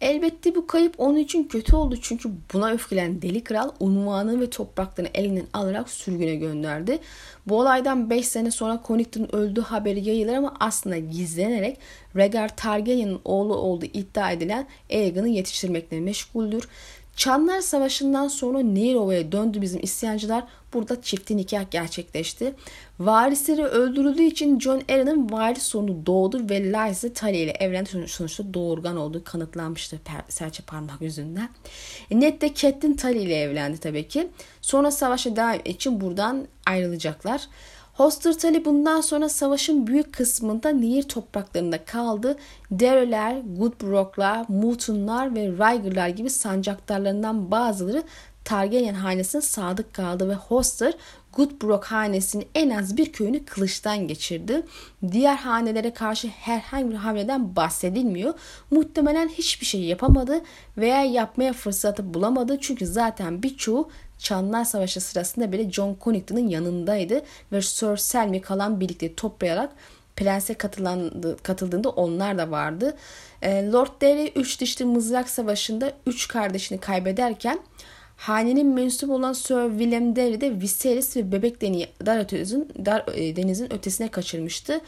Elbette 0.00 0.54
bu 0.54 0.66
kayıp 0.66 0.94
onun 0.98 1.16
için 1.16 1.44
kötü 1.44 1.76
oldu 1.76 1.96
çünkü 2.02 2.30
buna 2.52 2.70
öfkelen 2.70 3.22
deli 3.22 3.44
kral 3.44 3.70
unvanı 3.80 4.40
ve 4.40 4.50
topraklarını 4.50 5.10
elinden 5.14 5.46
alarak 5.52 5.90
sürgüne 5.90 6.34
gönderdi. 6.34 6.98
Bu 7.46 7.60
olaydan 7.60 8.10
5 8.10 8.28
sene 8.28 8.50
sonra 8.50 8.82
Connington 8.86 9.36
öldüğü 9.36 9.60
haberi 9.60 10.08
yayılır 10.08 10.34
ama 10.34 10.54
aslında 10.60 10.98
gizlenerek 10.98 11.78
Rhaegar 12.16 12.56
Targaryen'in 12.56 13.20
oğlu 13.24 13.56
olduğu 13.56 13.86
iddia 13.86 14.32
edilen 14.32 14.66
Aegon'u 14.90 15.26
yetiştirmekle 15.26 16.00
meşguldür. 16.00 16.68
Çanlar 17.18 17.60
Savaşı'ndan 17.60 18.28
sonra 18.28 18.58
Nehir 18.58 19.32
döndü 19.32 19.60
bizim 19.60 19.82
isyancılar. 19.82 20.44
Burada 20.74 21.02
çifti 21.02 21.36
nikah 21.36 21.70
gerçekleşti. 21.70 22.54
Varisleri 23.00 23.64
öldürüldüğü 23.64 24.22
için 24.22 24.60
John 24.60 24.82
Arryn'in 24.88 25.32
varis 25.32 25.62
sonu 25.62 26.06
doğdu 26.06 26.50
ve 26.50 26.72
Lysa 26.72 27.12
Tully 27.12 27.42
ile 27.42 27.50
evlendi. 27.50 28.08
Sonuçta 28.08 28.54
doğurgan 28.54 28.96
olduğu 28.96 29.24
kanıtlanmıştı 29.24 30.00
serçe 30.28 30.62
parmak 30.62 31.00
yüzünden. 31.00 31.48
E, 32.10 32.20
Ned 32.20 32.42
de 32.42 32.54
Catelyn 32.54 32.96
Tully 32.96 33.22
ile 33.22 33.40
evlendi 33.40 33.78
tabii 33.78 34.08
ki. 34.08 34.28
Sonra 34.62 34.90
savaşa 34.90 35.36
devam 35.36 35.58
için 35.64 36.00
buradan 36.00 36.46
ayrılacaklar. 36.66 37.48
Hoster 37.98 38.38
Tully 38.38 38.64
bundan 38.64 39.00
sonra 39.00 39.28
savaşın 39.28 39.86
büyük 39.86 40.12
kısmında 40.12 40.70
Nehir 40.70 41.02
topraklarında 41.02 41.84
kaldı. 41.84 42.36
Dereler, 42.70 43.42
Goodbrook'lar, 43.58 44.44
Mutunlar 44.48 45.34
ve 45.34 45.58
Rhaegar'lar 45.58 46.08
gibi 46.08 46.30
sancaktarlarından 46.30 47.50
bazıları 47.50 48.02
Targaryen 48.44 48.94
hanesine 48.94 49.40
sadık 49.40 49.94
kaldı 49.94 50.28
ve 50.28 50.34
Hoster 50.34 50.94
Goodbrook 51.32 51.84
hanesinin 51.84 52.48
en 52.54 52.70
az 52.70 52.96
bir 52.96 53.12
köyünü 53.12 53.44
kılıçtan 53.44 54.08
geçirdi. 54.08 54.62
Diğer 55.12 55.36
hanelere 55.36 55.92
karşı 55.92 56.28
herhangi 56.28 56.90
bir 56.90 56.96
hamleden 56.96 57.56
bahsedilmiyor. 57.56 58.34
Muhtemelen 58.70 59.28
hiçbir 59.28 59.66
şey 59.66 59.80
yapamadı 59.80 60.40
veya 60.76 61.04
yapmaya 61.04 61.52
fırsatı 61.52 62.14
bulamadı. 62.14 62.58
Çünkü 62.60 62.86
zaten 62.86 63.42
birçoğu 63.42 63.90
Çanlar 64.18 64.64
Savaşı 64.64 65.00
sırasında 65.00 65.52
bile 65.52 65.70
John 65.70 65.96
Connington'ın 66.04 66.48
yanındaydı 66.48 67.22
ve 67.52 67.62
Sir 67.62 67.96
Selmy 67.96 68.40
kalan 68.40 68.80
birlikte 68.80 69.14
toplayarak 69.14 69.70
Prens'e 70.16 70.54
katıldığında 71.42 71.88
onlar 71.88 72.38
da 72.38 72.50
vardı. 72.50 72.96
Lord 73.44 74.00
Derry 74.00 74.32
3 74.36 74.60
dişli 74.60 74.84
mızrak 74.84 75.30
savaşında 75.30 75.92
3 76.06 76.28
kardeşini 76.28 76.80
kaybederken 76.80 77.60
Hanenin 78.18 78.66
mensup 78.66 79.10
olan 79.10 79.32
Sir 79.32 79.70
William 79.70 80.16
Derry 80.16 80.40
de 80.40 80.60
Viserys 80.60 81.16
ve 81.16 81.32
Bebek 81.32 81.60
Deni'yi 81.60 81.88
dar, 82.06 82.18
ötezin, 82.18 82.68
dar 82.86 83.04
e, 83.14 83.36
denizin 83.36 83.72
ötesine 83.72 84.08
kaçırmıştı. 84.08 84.80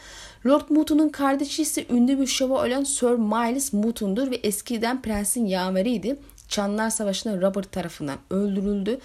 Lord 0.45 0.69
Mutun'un 0.69 1.09
kardeşi 1.09 1.61
ise 1.61 1.85
ünlü 1.89 2.19
bir 2.19 2.27
şova 2.27 2.65
olan 2.65 2.83
Sir 2.83 3.11
Miles 3.11 3.73
Mutun'dur 3.73 4.31
ve 4.31 4.35
eskiden 4.35 5.01
prensin 5.01 5.45
yaveriydi. 5.45 6.19
Çanlar 6.51 6.89
Savaşı'nda 6.89 7.41
Robert 7.41 7.71
tarafından 7.71 8.17
öldürüldü. 8.29 8.99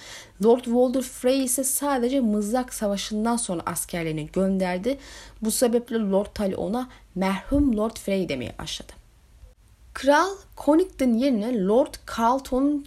Lord 0.44 0.64
Walder 0.64 1.02
Frey 1.02 1.44
ise 1.44 1.64
sadece 1.64 2.20
Mızrak 2.20 2.74
Savaşı'ndan 2.74 3.36
sonra 3.36 3.62
askerlerini 3.66 4.28
gönderdi. 4.32 4.98
Bu 5.42 5.50
sebeple 5.50 5.96
Lord 5.96 6.26
Tully 6.34 6.56
ona 6.56 6.88
merhum 7.14 7.76
Lord 7.76 7.96
Frey 7.96 8.28
demeye 8.28 8.54
başladı. 8.58 8.92
Kral 9.94 10.28
Connington 10.56 11.12
yerine 11.12 11.64
Lord 11.64 11.94
Carlton 12.18 12.84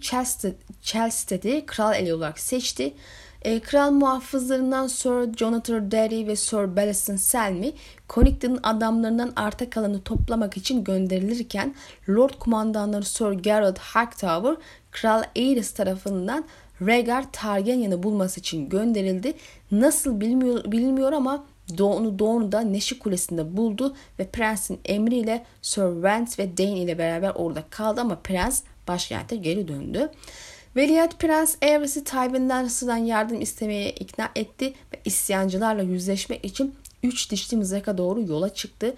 Chelsted'i 0.82 1.66
kral 1.66 1.94
eli 1.94 2.14
olarak 2.14 2.38
seçti. 2.38 2.94
E, 3.42 3.60
kral 3.60 3.90
muhafızlarından 3.90 4.86
Sir 4.86 5.36
Jonathan 5.36 5.90
Derry 5.90 6.26
ve 6.26 6.36
Sir 6.36 6.76
Ballaston 6.76 7.16
Selmy, 7.16 7.72
Connington'ın 8.08 8.60
adamlarından 8.62 9.32
arta 9.36 9.70
kalanı 9.70 10.02
toplamak 10.02 10.56
için 10.56 10.84
gönderilirken 10.84 11.74
Lord 12.08 12.30
kumandanları 12.40 13.04
Sir 13.04 13.32
Gerald 13.32 13.76
Hightower, 13.76 14.56
Kral 14.90 15.22
Aerys 15.36 15.74
tarafından 15.74 16.44
Rhaegar 16.82 17.32
Targaryen'i 17.32 18.02
bulması 18.02 18.40
için 18.40 18.68
gönderildi. 18.68 19.34
Nasıl 19.70 20.20
bilmiyor, 20.20 20.72
bilmiyor 20.72 21.12
ama 21.12 21.44
Doğunu 21.78 22.18
Doğu'da 22.18 22.60
Neşi 22.60 22.98
Kulesi'nde 22.98 23.56
buldu 23.56 23.94
ve 24.18 24.26
prensin 24.26 24.80
emriyle 24.84 25.44
Sir 25.62 25.82
Vance 25.82 26.32
ve 26.38 26.56
Dane 26.58 26.78
ile 26.78 26.98
beraber 26.98 27.32
orada 27.34 27.64
kaldı 27.70 28.00
ama 28.00 28.14
prens 28.14 28.62
başkente 28.88 29.36
geri 29.36 29.68
döndü. 29.68 30.10
Veliaht 30.76 31.18
Prens 31.18 31.56
Aerys'i 31.62 32.04
Tywin 32.04 32.48
Lannister'dan 32.48 32.96
yardım 32.96 33.40
istemeye 33.40 33.90
ikna 33.90 34.30
etti 34.36 34.74
ve 34.92 35.00
isyancılarla 35.04 35.82
yüzleşmek 35.82 36.44
için 36.44 36.74
üç 37.02 37.30
dişli 37.30 37.56
mızraka 37.56 37.98
doğru 37.98 38.22
yola 38.22 38.54
çıktı. 38.54 38.94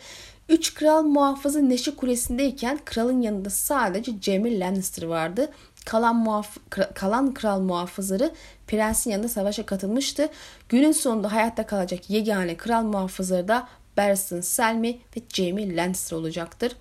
Üç 0.49 0.75
kral 0.75 1.02
muhafızı 1.02 1.69
Neşe 1.69 1.97
Kulesi'ndeyken 1.97 2.79
kralın 2.85 3.23
yanında 3.23 3.50
sadece 3.50 4.12
Jaime 4.23 4.59
Lannister 4.59 5.02
vardı. 5.02 5.49
Kalan, 5.85 6.17
muhaf 6.17 6.57
kalan 6.95 7.35
kral 7.35 7.61
muhafızları 7.61 8.33
prensin 8.67 9.11
yanında 9.11 9.29
savaşa 9.29 9.67
katılmıştı. 9.67 10.29
Günün 10.69 10.93
sonunda 10.93 11.33
hayatta 11.33 11.67
kalacak 11.67 12.11
yegane 12.11 12.57
kral 12.57 12.83
muhafızları 12.83 13.49
da 13.49 13.69
Barristan 13.97 14.41
Selmy 14.41 14.99
ve 15.17 15.21
Jaime 15.35 15.76
Lannister 15.76 16.17
olacaktır. 16.17 16.76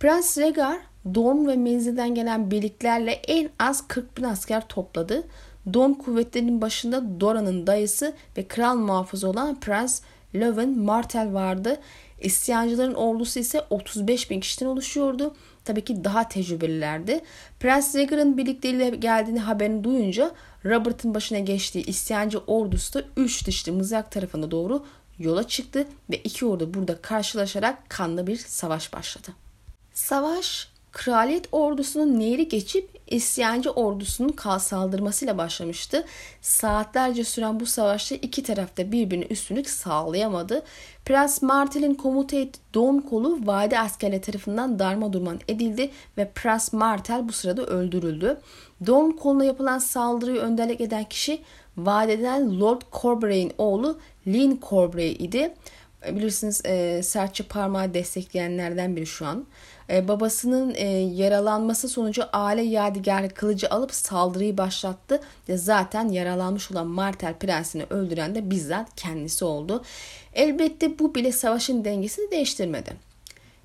Prens 0.00 0.38
Rhaegar 0.38 0.78
Dorne 1.14 1.48
ve 1.48 1.56
menzilden 1.56 2.14
gelen 2.14 2.50
birliklerle 2.50 3.12
en 3.12 3.50
az 3.58 3.88
40 3.88 4.16
bin 4.16 4.22
asker 4.22 4.68
topladı. 4.68 5.24
Dorne 5.74 5.98
kuvvetlerinin 5.98 6.60
başında 6.60 7.20
Dora'nın 7.20 7.66
dayısı 7.66 8.14
ve 8.36 8.48
kral 8.48 8.76
muhafızı 8.76 9.28
olan 9.28 9.60
Prens 9.60 10.00
Lewin 10.34 10.78
Martell 10.78 11.32
vardı. 11.32 11.80
İsyancıların 12.20 12.94
ordusu 12.94 13.40
ise 13.40 13.64
35 13.70 14.30
bin 14.30 14.40
kişiden 14.40 14.66
oluşuyordu. 14.66 15.34
Tabii 15.64 15.84
ki 15.84 16.04
daha 16.04 16.28
tecrübelilerdi. 16.28 17.20
Prens 17.60 17.94
Rhaegar'ın 17.94 18.36
birlikleriyle 18.36 18.88
geldiğini 18.88 19.40
haberini 19.40 19.84
duyunca 19.84 20.30
Robert'ın 20.64 21.14
başına 21.14 21.38
geçtiği 21.38 21.84
isyancı 21.84 22.38
ordusu 22.38 22.94
da 22.94 23.02
3 23.16 23.46
dişli 23.46 23.72
mızrak 23.72 24.10
tarafına 24.10 24.50
doğru 24.50 24.84
yola 25.18 25.48
çıktı 25.48 25.86
ve 26.10 26.16
iki 26.16 26.46
ordu 26.46 26.74
burada 26.74 27.02
karşılaşarak 27.02 27.90
kanlı 27.90 28.26
bir 28.26 28.36
savaş 28.36 28.92
başladı. 28.92 29.28
Savaş 29.94 30.73
kraliyet 30.94 31.48
ordusunun 31.52 32.20
nehri 32.20 32.48
geçip 32.48 32.90
isyancı 33.06 33.70
ordusunun 33.70 34.58
saldırmasıyla 34.58 35.38
başlamıştı. 35.38 36.04
Saatlerce 36.40 37.24
süren 37.24 37.60
bu 37.60 37.66
savaşta 37.66 38.14
iki 38.14 38.42
tarafta 38.42 38.92
birbirine 38.92 39.24
üstünlük 39.30 39.70
sağlayamadı. 39.70 40.62
Prens 41.04 41.42
Martel'in 41.42 41.94
komuta 41.94 42.36
ettiği 42.36 42.60
Don 42.74 42.98
kolu 42.98 43.38
vadi 43.46 43.78
askerleri 43.78 44.20
tarafından 44.20 44.78
darma 44.78 45.12
durman 45.12 45.40
edildi 45.48 45.90
ve 46.18 46.30
Prens 46.34 46.72
Martel 46.72 47.28
bu 47.28 47.32
sırada 47.32 47.66
öldürüldü. 47.66 48.40
Don 48.86 49.10
koluna 49.12 49.44
yapılan 49.44 49.78
saldırıyı 49.78 50.40
önderlik 50.40 50.80
eden 50.80 51.04
kişi 51.04 51.40
vadeden 51.76 52.60
Lord 52.60 52.82
Corbray'in 52.92 53.52
oğlu 53.58 53.98
Lynn 54.26 54.60
Corbray 54.68 55.12
idi. 55.12 55.54
Bilirsiniz 56.10 56.62
e, 56.64 57.02
sertçe 57.02 57.44
parmağı 57.44 57.94
destekleyenlerden 57.94 58.96
biri 58.96 59.06
şu 59.06 59.26
an. 59.26 59.46
E, 59.90 60.08
babasının 60.08 60.74
e, 60.74 60.86
yaralanması 60.88 61.88
sonucu 61.88 62.24
aile 62.32 62.62
yadigarı 62.62 63.28
kılıcı 63.28 63.70
alıp 63.70 63.94
saldırıyı 63.94 64.58
başlattı. 64.58 65.20
Ve 65.48 65.56
zaten 65.56 66.08
yaralanmış 66.08 66.70
olan 66.70 66.86
Martel 66.86 67.34
prensini 67.34 67.84
öldüren 67.90 68.34
de 68.34 68.50
bizzat 68.50 68.96
kendisi 68.96 69.44
oldu. 69.44 69.82
Elbette 70.34 70.98
bu 70.98 71.14
bile 71.14 71.32
savaşın 71.32 71.84
dengesini 71.84 72.30
değiştirmedi. 72.30 72.96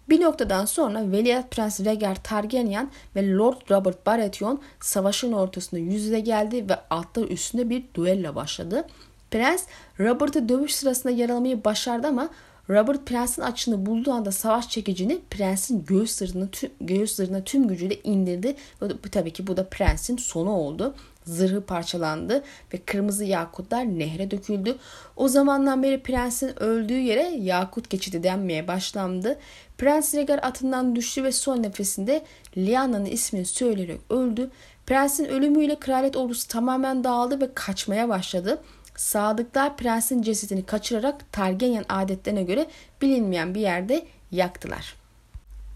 Bir 0.10 0.22
noktadan 0.22 0.66
sonra 0.66 1.12
Veliaht 1.12 1.52
Prens 1.52 1.80
Rhaegar 1.80 2.24
Targaryen 2.24 2.92
ve 3.16 3.34
Lord 3.34 3.72
Robert 3.72 4.06
Baratheon 4.06 4.62
savaşın 4.80 5.34
ortasında 5.34 5.80
yüz 5.80 6.06
yüze 6.06 6.20
geldi 6.20 6.70
ve 6.70 6.76
atlar 6.90 7.24
üstünde 7.24 7.70
bir 7.70 7.84
duello 7.96 8.36
başladı. 8.36 8.88
Prens 9.32 9.66
Robert'ı 10.00 10.50
dövüş 10.50 10.76
sırasında 10.76 11.14
yaralamayı 11.14 11.64
başardı 11.64 12.08
ama 12.08 12.30
Robert 12.70 13.06
prensin 13.06 13.42
açını 13.42 13.86
bulduğu 13.86 14.12
anda 14.12 14.32
savaş 14.32 14.70
çekicini 14.70 15.20
prensin 15.32 15.86
göğüs 15.86 16.16
zırhına 16.16 16.48
tüm, 16.52 16.70
göğüs 16.82 17.16
zırhına 17.16 17.44
tüm 17.44 17.68
gücüyle 17.68 18.00
indirdi. 18.04 18.56
Ve 18.82 18.88
tabii 19.12 19.34
ki 19.34 19.48
bu 19.48 19.58
da 19.58 19.70
prensin 19.70 20.18
sonu 20.18 20.52
oldu. 20.52 20.96
Zırhı 21.26 21.62
parçalandı 21.62 22.44
ve 22.74 22.78
kırmızı 22.78 23.26
yakutlar 23.26 23.86
nehre 23.86 24.32
döküldü. 24.32 24.78
O 25.16 25.28
zamandan 25.28 25.84
beri 25.84 26.04
prensin 26.04 26.64
öldüğü 26.64 27.00
yere 27.00 27.24
yakut 27.24 27.90
geçidi 27.90 28.24
denmeye 28.24 28.68
başlandı. 28.68 29.40
Prens 29.78 30.16
Rhaegar 30.16 30.40
atından 30.44 30.96
düştü 30.96 31.24
ve 31.24 31.32
son 31.32 31.64
nefesinde 31.64 32.24
Lyana'nın 32.58 33.06
ismini 33.06 33.46
söyleyerek 33.46 34.02
öldü. 34.10 34.52
Prensin 34.86 35.26
ölümüyle 35.26 35.80
kraliyet 35.80 36.18
ordusu 36.18 36.48
tamamen 36.48 37.04
dağıldı 37.04 37.42
ve 37.42 37.54
kaçmaya 37.54 38.10
başladı. 38.10 38.62
Sadıklar 39.00 39.78
prensin 39.78 40.22
cesedini 40.22 40.66
kaçırarak 40.66 41.32
Targaryen 41.32 41.86
adetlerine 41.90 42.44
göre 42.44 42.68
bilinmeyen 43.02 43.56
bir 43.56 43.60
yerde 43.60 44.06
yaktılar. 44.32 44.96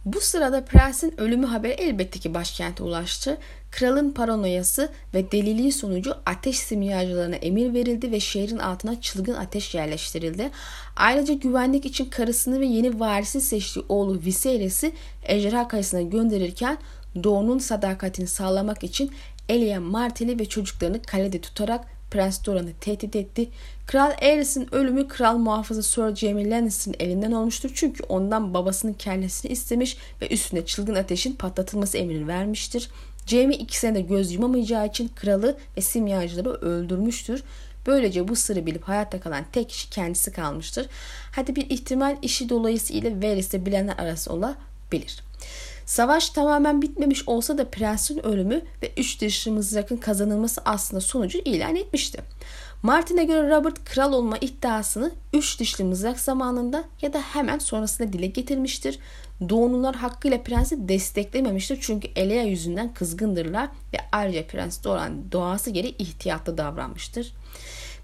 Bu 0.05 0.21
sırada 0.21 0.65
prensin 0.65 1.21
ölümü 1.21 1.45
haberi 1.45 1.71
elbette 1.71 2.19
ki 2.19 2.33
başkente 2.33 2.83
ulaştı. 2.83 3.37
Kralın 3.71 4.11
paranoyası 4.11 4.89
ve 5.13 5.31
deliliği 5.31 5.71
sonucu 5.71 6.15
ateş 6.25 6.59
simyacılarına 6.59 7.35
emir 7.35 7.73
verildi 7.73 8.11
ve 8.11 8.19
şehrin 8.19 8.57
altına 8.57 9.01
çılgın 9.01 9.33
ateş 9.35 9.75
yerleştirildi. 9.75 10.51
Ayrıca 10.95 11.33
güvenlik 11.33 11.85
için 11.85 12.05
karısını 12.05 12.59
ve 12.59 12.65
yeni 12.65 12.99
varisi 12.99 13.41
seçtiği 13.41 13.85
oğlu 13.89 14.21
Viserys'i 14.25 14.91
ejderha 15.23 15.67
kayısına 15.67 16.01
gönderirken 16.01 16.77
Doğu'nun 17.23 17.59
sadakatini 17.59 18.27
sağlamak 18.27 18.83
için 18.83 19.11
Elia 19.49 19.79
Martell'i 19.79 20.39
ve 20.39 20.45
çocuklarını 20.45 21.01
kalede 21.01 21.41
tutarak 21.41 21.93
Prens 22.13 22.45
Doran'ı 22.45 22.73
tehdit 22.81 23.15
etti. 23.15 23.49
Kral 23.85 24.11
Aerys'in 24.21 24.75
ölümü 24.75 25.07
kral 25.07 25.37
muhafızı 25.37 25.83
Sir 25.83 26.15
Jaime 26.15 26.49
Lannister'ın 26.49 26.95
elinden 26.99 27.31
olmuştur. 27.31 27.71
Çünkü 27.73 28.03
ondan 28.03 28.53
babasının 28.53 28.93
kellesini 28.93 29.51
istemiş 29.51 29.97
ve 30.21 30.27
üstüne 30.27 30.65
çılgın 30.65 30.95
ateşin 30.95 31.33
patlatılması 31.33 31.97
emrini 31.97 32.27
vermiştir. 32.27 32.89
Jaime 33.27 33.55
ikisine 33.55 33.95
de 33.95 34.01
göz 34.01 34.31
yumamayacağı 34.31 34.87
için 34.87 35.07
kralı 35.15 35.57
ve 35.77 35.81
simyacıları 35.81 36.49
öldürmüştür. 36.49 37.43
Böylece 37.87 38.27
bu 38.27 38.35
sırrı 38.35 38.65
bilip 38.65 38.83
hayatta 38.83 39.19
kalan 39.19 39.45
tek 39.51 39.69
kişi 39.69 39.89
kendisi 39.89 40.31
kalmıştır. 40.31 40.87
Hadi 41.31 41.55
bir 41.55 41.69
ihtimal 41.69 42.17
işi 42.21 42.49
dolayısıyla 42.49 43.11
Varys'te 43.21 43.65
bilenler 43.65 43.97
arası 43.97 44.33
olabilir. 44.33 45.23
Savaş 45.85 46.29
tamamen 46.29 46.81
bitmemiş 46.81 47.27
olsa 47.27 47.57
da 47.57 47.69
prensin 47.69 48.25
ölümü 48.25 48.61
ve 48.83 48.91
üç 48.97 49.21
dişli 49.21 49.51
mızrakın 49.51 49.97
kazanılması 49.97 50.61
aslında 50.65 51.01
sonucu 51.01 51.37
ilan 51.45 51.75
etmişti. 51.75 52.19
Martin'e 52.83 53.23
göre 53.23 53.49
Robert 53.49 53.85
kral 53.85 54.13
olma 54.13 54.37
iddiasını 54.37 55.11
üç 55.33 55.59
dişli 55.59 55.83
mızrak 55.83 56.19
zamanında 56.19 56.83
ya 57.01 57.13
da 57.13 57.19
hemen 57.19 57.59
sonrasında 57.59 58.13
dile 58.13 58.27
getirmiştir. 58.27 58.99
Doğumlular 59.49 59.95
hakkıyla 59.95 60.43
prensi 60.43 60.87
desteklememiştir 60.87 61.77
çünkü 61.81 62.07
Elea 62.15 62.43
yüzünden 62.43 62.93
kızgındırlar 62.93 63.69
ve 63.93 63.97
ayrıca 64.11 64.47
prens 64.47 64.83
Doran 64.83 65.31
doğası 65.31 65.69
gereği 65.69 65.97
ihtiyatlı 65.97 66.57
davranmıştır. 66.57 67.33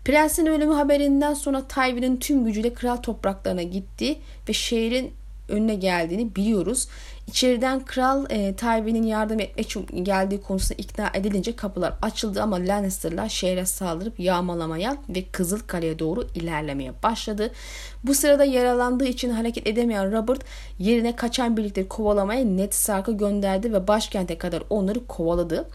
Prensin 0.05 0.45
ölümü 0.45 0.73
haberinden 0.73 1.33
sonra 1.33 1.67
Tywin'in 1.67 2.17
tüm 2.17 2.45
gücüyle 2.45 2.73
kral 2.73 2.97
topraklarına 2.97 3.63
gitti 3.63 4.19
ve 4.49 4.53
şehrin 4.53 5.13
önüne 5.49 5.75
geldiğini 5.75 6.35
biliyoruz. 6.35 6.87
İçeriden 7.29 7.85
kral 7.85 8.25
e, 8.29 8.55
Tywin'in 8.55 9.03
yardım 9.03 9.39
etmek 9.39 9.65
için 9.65 10.03
geldiği 10.03 10.41
konusunda 10.41 10.81
ikna 10.81 11.11
edilince 11.13 11.55
kapılar 11.55 11.93
açıldı 12.01 12.41
ama 12.41 12.55
Lannister'lar 12.55 13.29
şehre 13.29 13.65
saldırıp 13.65 14.19
yağmalamaya 14.19 14.97
ve 15.09 15.23
Kızıl 15.31 15.59
Kale'ye 15.59 15.99
doğru 15.99 16.27
ilerlemeye 16.35 16.93
başladı. 17.03 17.51
Bu 18.03 18.13
sırada 18.13 18.45
yaralandığı 18.45 19.05
için 19.05 19.29
hareket 19.29 19.67
edemeyen 19.67 20.11
Robert 20.11 20.41
yerine 20.79 21.15
kaçan 21.15 21.57
birlikleri 21.57 21.87
kovalamaya 21.87 22.45
Ned 22.45 22.71
Stark'ı 22.71 23.11
gönderdi 23.11 23.73
ve 23.73 23.87
başkente 23.87 24.37
kadar 24.37 24.63
onları 24.69 25.07
kovaladı. 25.07 25.67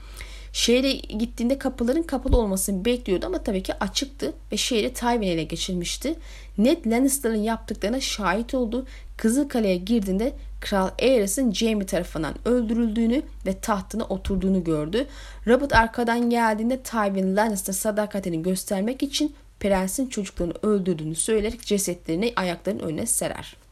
Şehre 0.53 0.93
gittiğinde 0.93 1.59
kapıların 1.59 2.03
kapalı 2.03 2.37
olmasını 2.37 2.85
bekliyordu 2.85 3.27
ama 3.27 3.39
tabii 3.39 3.63
ki 3.63 3.75
açıktı 3.75 4.33
ve 4.53 4.57
şehri 4.57 4.93
Tywin 4.93 5.23
ele 5.23 5.45
geçirmişti. 5.45 6.15
Ned 6.59 6.87
Lannister'ın 6.87 7.43
yaptıklarına 7.43 8.01
şahit 8.01 8.55
oldu. 8.55 8.87
Kızılkale'ye 9.17 9.77
girdiğinde 9.77 10.33
Kral 10.61 10.91
Aerys'in 11.03 11.53
Jaime 11.53 11.87
tarafından 11.87 12.35
öldürüldüğünü 12.45 13.23
ve 13.47 13.61
tahtına 13.61 14.05
oturduğunu 14.05 14.65
gördü. 14.65 15.07
Robert 15.47 15.73
arkadan 15.73 16.31
geldiğinde 16.31 16.83
Tywin 16.83 17.37
Lannister 17.37 17.73
sadakatini 17.73 18.43
göstermek 18.43 19.03
için 19.03 19.35
prensin 19.61 20.07
çocuklarını 20.07 20.55
öldürdüğünü 20.63 21.15
söyleyerek 21.15 21.61
cesetlerini 21.67 22.33
ayaklarının 22.37 22.83
önüne 22.83 23.07
serer. 23.07 23.64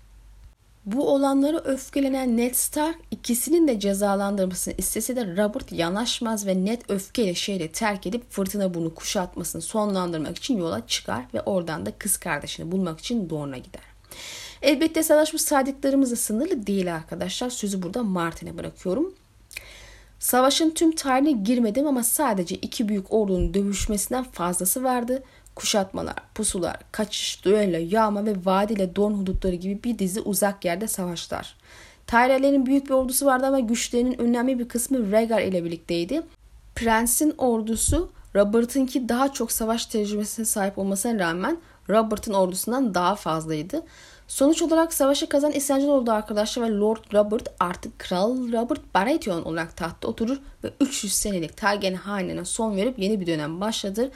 Bu 0.87 1.09
olanlara 1.15 1.59
öfkelenen 1.59 2.37
Ned 2.37 2.55
Stark 2.55 2.97
ikisinin 3.11 3.69
de 3.69 3.81
cezalandırmasını 3.81 4.75
istese 4.79 5.17
de 5.17 5.37
Robert 5.37 5.73
yanaşmaz 5.73 6.47
ve 6.47 6.65
Ned 6.65 6.83
öfkeyle 6.89 7.35
şehri 7.35 7.73
terk 7.73 8.07
edip 8.07 8.31
fırtına 8.31 8.75
bunu 8.75 8.95
kuşatmasını 8.95 9.63
sonlandırmak 9.63 10.37
için 10.37 10.59
yola 10.59 10.87
çıkar 10.87 11.25
ve 11.35 11.41
oradan 11.41 11.87
da 11.87 11.93
kız 11.99 12.17
kardeşini 12.17 12.73
bulmak 12.73 13.01
için 13.01 13.31
Dorne'a 13.31 13.59
gider. 13.59 13.83
Elbette 14.63 15.03
savaş 15.03 15.35
bu 15.35 15.39
saydıklarımızla 15.39 16.17
sınırlı 16.17 16.67
değil 16.67 16.95
arkadaşlar. 16.95 17.51
Sözü 17.51 17.83
burada 17.83 18.03
Martin'e 18.03 18.59
bırakıyorum. 18.59 19.15
Savaşın 20.19 20.71
tüm 20.71 20.95
tarihine 20.95 21.33
girmedim 21.33 21.87
ama 21.87 22.03
sadece 22.03 22.55
iki 22.55 22.89
büyük 22.89 23.13
ordunun 23.13 23.55
dövüşmesinden 23.55 24.25
fazlası 24.25 24.83
vardı. 24.83 25.23
Kuşatmalar, 25.55 26.17
pusular, 26.35 26.77
kaçış, 26.93 27.45
düello, 27.45 27.79
yağma 27.91 28.27
ve 28.27 28.35
vadi 28.45 28.73
ile 28.73 28.97
don 28.97 29.13
hudutları 29.13 29.55
gibi 29.55 29.85
bir 29.85 29.99
dizi 29.99 30.21
uzak 30.21 30.65
yerde 30.65 30.89
savaşlar. 30.89 31.57
Tyrell'lerin 32.07 32.67
büyük 32.67 32.87
bir 32.87 32.95
ordusu 32.95 33.27
vardı 33.27 33.47
ama 33.47 33.61
güçlerinin 33.61 34.21
önemli 34.21 34.59
bir 34.59 34.69
kısmı 34.69 35.13
Rhaegar 35.13 35.43
ile 35.43 35.65
birlikteydi. 35.65 36.23
Prens'in 36.75 37.35
ordusu 37.39 38.11
Robert'ınki 38.35 39.09
daha 39.09 39.33
çok 39.33 39.53
savaş 39.53 39.87
tecrübesine 39.87 40.47
sahip 40.47 40.79
olmasına 40.79 41.19
rağmen 41.19 41.59
Robert'ın 41.89 42.33
ordusundan 42.33 42.95
daha 42.95 43.15
fazlaydı. 43.15 43.83
Sonuç 44.33 44.63
olarak 44.63 44.95
savaşı 44.95 45.29
kazan 45.29 45.53
isyancılar 45.53 45.93
oldu 45.93 46.13
arkadaşlar 46.13 46.63
ve 46.63 46.79
Lord 46.79 47.15
Robert 47.15 47.49
artık 47.61 47.99
Kral 47.99 48.53
Robert 48.53 48.95
Baratheon 48.95 49.43
olarak 49.43 49.77
tahtta 49.77 50.09
oturur 50.09 50.39
ve 50.65 50.73
300 50.81 51.13
senelik 51.13 51.57
Targaryen 51.57 51.95
hanene 51.95 52.45
son 52.45 52.77
verip 52.77 52.99
yeni 52.99 53.21
bir 53.21 53.27
dönem 53.27 53.61
başladır. 53.61 54.11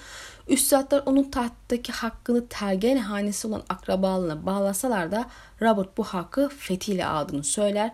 Üstadlar 0.49 1.03
onun 1.07 1.23
tahttaki 1.23 1.93
hakkını 1.93 2.49
Targaryen 2.49 2.97
hanesi 2.97 3.49
olan 3.49 3.63
akrabalığına 3.69 4.47
bağlasalar 4.47 5.13
da 5.13 5.27
Robert 5.63 5.99
bu 5.99 6.05
hakkı 6.05 6.49
fethiyle 6.49 7.07
aldığını 7.07 7.45
söyler. 7.45 7.93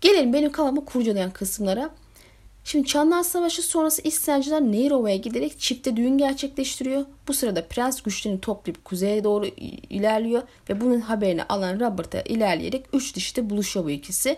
Gelelim 0.00 0.32
benim 0.32 0.52
kafamı 0.52 0.84
kurcalayan 0.84 1.30
kısımlara. 1.30 1.90
Şimdi 2.66 2.86
Çanlar 2.86 3.22
Savaşı 3.22 3.62
sonrası 3.62 4.02
isyancılar 4.02 4.72
Nairova'ya 4.72 5.16
giderek 5.16 5.60
çifte 5.60 5.96
düğün 5.96 6.18
gerçekleştiriyor. 6.18 7.04
Bu 7.28 7.32
sırada 7.34 7.66
prens 7.66 8.02
güçlerini 8.02 8.40
toplayıp 8.40 8.84
kuzeye 8.84 9.24
doğru 9.24 9.46
ilerliyor 9.90 10.42
ve 10.70 10.80
bunun 10.80 11.00
haberini 11.00 11.42
alan 11.44 11.80
Robert'a 11.80 12.20
ilerleyerek 12.20 12.86
üç 12.92 13.16
dişte 13.16 13.50
buluşuyor 13.50 13.86
bu 13.86 13.90
ikisi. 13.90 14.36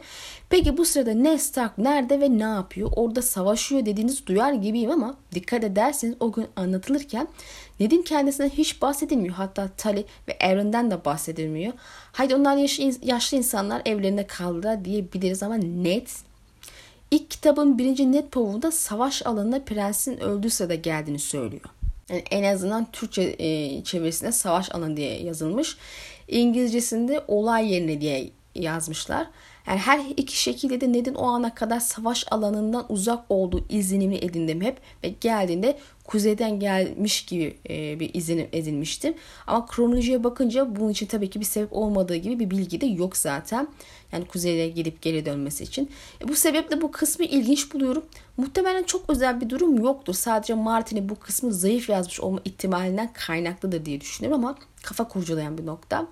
Peki 0.51 0.77
bu 0.77 0.85
sırada 0.85 1.11
Ned 1.11 1.39
Stark 1.39 1.79
nerede 1.79 2.21
ve 2.21 2.39
ne 2.39 2.43
yapıyor? 2.43 2.91
Orada 2.97 3.23
savaşıyor 3.23 3.87
dediğinizi 3.87 4.27
duyar 4.27 4.53
gibiyim 4.53 4.91
ama 4.91 5.17
dikkat 5.35 5.65
ederseniz 5.65 6.15
o 6.21 6.33
gün 6.33 6.47
anlatılırken 6.57 7.29
Ned'in 7.81 8.03
kendisinden 8.03 8.51
hiç 8.51 8.83
bahsedilmiyor. 8.83 9.35
Hatta 9.35 9.69
Tali 9.77 10.05
ve 10.29 10.39
Aaron'dan 10.41 10.91
da 10.91 11.05
bahsedilmiyor. 11.05 11.73
Haydi 12.13 12.35
onlar 12.35 12.57
yaşlı, 12.57 12.93
yaşlı 13.03 13.37
insanlar 13.37 13.83
evlerinde 13.85 14.27
kaldılar 14.27 14.85
diyebiliriz 14.85 15.43
ama 15.43 15.55
Ned 15.55 16.07
İlk 17.11 17.31
kitabın 17.31 17.79
birinci 17.79 18.13
net 18.13 18.33
povunda 18.33 18.71
savaş 18.71 19.27
alanında 19.27 19.65
prensin 19.65 20.19
öldüğü 20.21 20.51
sırada 20.51 20.75
geldiğini 20.75 21.19
söylüyor. 21.19 21.65
Yani 22.09 22.23
en 22.31 22.55
azından 22.55 22.87
Türkçe 22.93 23.37
e, 23.39 23.85
çevirisinde 23.85 24.33
savaş 24.33 24.75
alanı 24.75 24.97
diye 24.97 25.23
yazılmış. 25.23 25.77
İngilizcesinde 26.29 27.25
olay 27.29 27.73
yerine 27.73 28.01
diye 28.01 28.31
yazmışlar. 28.55 29.27
Yani 29.69 29.79
her 29.79 30.01
iki 30.17 30.41
şekilde 30.43 30.81
de 30.81 30.93
Ned'in 30.93 31.15
o 31.15 31.27
ana 31.27 31.55
kadar 31.55 31.81
savaş 31.81 32.25
alanından 32.31 32.87
uzak 32.89 33.25
olduğu 33.29 33.65
izlenimi 33.69 34.17
edindim 34.17 34.61
hep 34.61 34.81
ve 35.05 35.09
geldiğinde 35.21 35.79
kuzeyden 36.05 36.61
gelmiş 36.61 37.25
gibi 37.25 37.57
e, 37.71 38.01
bir 38.01 38.15
izlenim 38.15 38.49
edinmiştim. 38.53 39.15
Ama 39.47 39.67
kronolojiye 39.67 40.25
bakınca 40.25 40.77
bunun 40.77 40.89
için 40.89 41.07
tabii 41.07 41.31
ki 41.31 41.41
bir 41.41 41.45
sebep 41.45 41.73
olmadığı 41.73 42.17
gibi 42.17 42.39
bir 42.39 42.51
bilgi 42.51 42.81
de 42.81 42.87
yok 42.87 43.17
zaten. 43.17 43.69
Yani 44.13 44.25
kuzeye 44.25 44.69
gidip 44.69 45.03
geri 45.03 45.27
dönmesi 45.27 45.65
için. 45.65 45.91
E, 46.25 46.29
bu 46.29 46.37
sebeple 46.37 46.83
bu 46.83 46.93
kısmı 46.93 47.25
ilginç 47.25 47.75
buluyorum. 47.75 48.05
Muhtemelen 48.37 48.83
çok 48.83 49.11
özel 49.11 49.41
bir 49.41 49.51
durum 49.51 49.79
yoktur. 49.79 50.15
Sadece 50.15 50.55
Martin'i 50.55 51.09
bu 51.09 51.15
kısmı 51.15 51.55
zayıf 51.55 51.89
yazmış 51.89 52.21
olma 52.21 52.41
ihtimalinden 52.45 53.13
kaynaklıdır 53.13 53.85
diye 53.85 54.01
düşünüyorum 54.01 54.45
ama 54.45 54.59
kafa 54.83 55.09
kurcalayan 55.09 55.59
bir 55.59 55.67
nokta. 55.67 56.07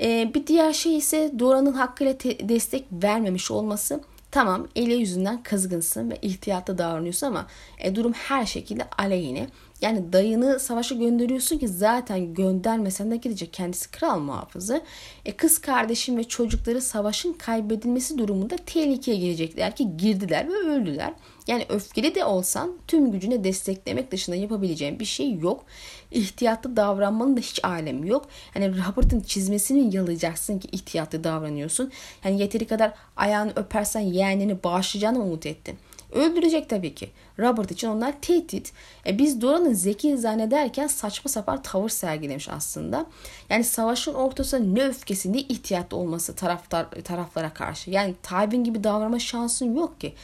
Ee, 0.00 0.30
bir 0.34 0.46
diğer 0.46 0.72
şey 0.72 0.96
ise 0.96 1.32
Dora'nın 1.38 1.72
hakkıyla 1.72 2.18
te- 2.18 2.48
destek 2.48 2.84
vermemiş 2.92 3.50
olması. 3.50 4.00
Tamam 4.30 4.68
ele 4.76 4.94
yüzünden 4.94 5.42
kızgınsın 5.42 6.10
ve 6.10 6.18
ihtiyatlı 6.22 6.78
davranıyorsun 6.78 7.26
ama 7.26 7.46
e, 7.78 7.94
durum 7.94 8.12
her 8.12 8.46
şekilde 8.46 8.84
aleyhine. 8.98 9.46
Yani 9.80 10.12
dayını 10.12 10.60
savaşa 10.60 10.94
gönderiyorsun 10.94 11.58
ki 11.58 11.68
zaten 11.68 12.34
göndermesen 12.34 13.10
de 13.10 13.16
gidecek 13.16 13.52
kendisi 13.52 13.90
kral 13.90 14.18
muhafızı. 14.18 14.82
E, 15.24 15.32
kız 15.32 15.58
kardeşim 15.58 16.16
ve 16.16 16.24
çocukları 16.24 16.80
savaşın 16.80 17.32
kaybedilmesi 17.32 18.18
durumunda 18.18 18.56
tehlikeye 18.56 19.16
girecekler 19.16 19.76
ki 19.76 19.96
girdiler 19.96 20.48
ve 20.48 20.52
öldüler. 20.52 21.12
Yani 21.50 21.66
öfkeli 21.68 22.14
de 22.14 22.24
olsan 22.24 22.72
tüm 22.86 23.12
gücüne 23.12 23.44
desteklemek 23.44 24.12
dışında 24.12 24.36
yapabileceğin 24.36 25.00
bir 25.00 25.04
şey 25.04 25.34
yok. 25.34 25.64
İhtiyatlı 26.10 26.76
davranmanın 26.76 27.36
da 27.36 27.40
hiç 27.40 27.64
alemi 27.64 28.08
yok. 28.08 28.28
Yani 28.54 28.70
Robert'ın 28.70 29.20
çizmesini 29.20 29.96
yalayacaksın 29.96 30.58
ki 30.58 30.68
ihtiyatlı 30.72 31.24
davranıyorsun. 31.24 31.92
Yani 32.24 32.40
yeteri 32.40 32.66
kadar 32.66 32.92
ayağını 33.16 33.52
öpersen 33.56 34.00
yeğenini 34.00 34.64
bağışlayacağını 34.64 35.22
umut 35.22 35.46
ettin. 35.46 35.78
Öldürecek 36.12 36.68
tabii 36.68 36.94
ki. 36.94 37.10
Robert 37.38 37.70
için 37.70 37.88
onlar 37.88 38.20
tehdit. 38.20 38.72
E 39.06 39.18
biz 39.18 39.40
Dora'nın 39.40 39.72
zeki 39.72 40.18
zannederken 40.18 40.86
saçma 40.86 41.28
sapan 41.28 41.62
tavır 41.62 41.88
sergilemiş 41.88 42.48
aslında. 42.48 43.06
Yani 43.48 43.64
savaşın 43.64 44.14
ortasında 44.14 44.64
ne 44.64 44.88
öfkesi 44.88 45.32
ne 45.32 45.38
ihtiyatlı 45.38 45.96
olması 45.96 46.34
taraftar, 46.34 46.90
taraflara 46.90 47.54
karşı. 47.54 47.90
Yani 47.90 48.14
Tywin 48.22 48.64
gibi 48.64 48.84
davranma 48.84 49.18
şansın 49.18 49.74
yok 49.76 50.00
ki. 50.00 50.14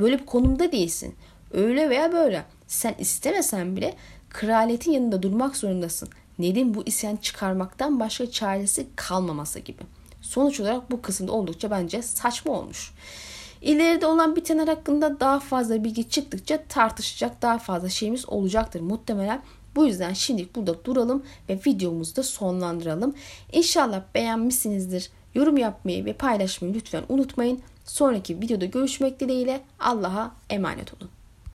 Böyle 0.00 0.18
bir 0.18 0.26
konumda 0.26 0.72
değilsin. 0.72 1.14
Öyle 1.52 1.90
veya 1.90 2.12
böyle. 2.12 2.44
Sen 2.66 2.94
istemesen 2.98 3.76
bile 3.76 3.94
kraliyetin 4.30 4.92
yanında 4.92 5.22
durmak 5.22 5.56
zorundasın. 5.56 6.08
Ned'in 6.38 6.74
bu 6.74 6.82
isyan 6.86 7.16
çıkarmaktan 7.16 8.00
başka 8.00 8.30
çaresi 8.30 8.86
kalmaması 8.96 9.58
gibi. 9.58 9.82
Sonuç 10.22 10.60
olarak 10.60 10.90
bu 10.90 11.02
kısımda 11.02 11.32
oldukça 11.32 11.70
bence 11.70 12.02
saçma 12.02 12.52
olmuş. 12.52 12.92
İleride 13.62 14.06
olan 14.06 14.36
bitenler 14.36 14.68
hakkında 14.68 15.20
daha 15.20 15.40
fazla 15.40 15.84
bilgi 15.84 16.08
çıktıkça 16.08 16.62
tartışacak 16.68 17.42
daha 17.42 17.58
fazla 17.58 17.88
şeyimiz 17.88 18.28
olacaktır 18.28 18.80
muhtemelen. 18.80 19.42
Bu 19.76 19.86
yüzden 19.86 20.12
şimdilik 20.12 20.56
burada 20.56 20.84
duralım 20.84 21.22
ve 21.48 21.60
videomuzu 21.66 22.16
da 22.16 22.22
sonlandıralım. 22.22 23.14
İnşallah 23.52 24.02
beğenmişsinizdir. 24.14 25.10
Yorum 25.34 25.56
yapmayı 25.56 26.04
ve 26.04 26.12
paylaşmayı 26.12 26.74
lütfen 26.74 27.02
unutmayın. 27.08 27.60
Sonraki 27.84 28.40
videoda 28.40 28.64
görüşmek 28.64 29.20
dileğiyle 29.20 29.60
Allah'a 29.80 30.32
emanet 30.50 30.94
olun. 30.94 31.10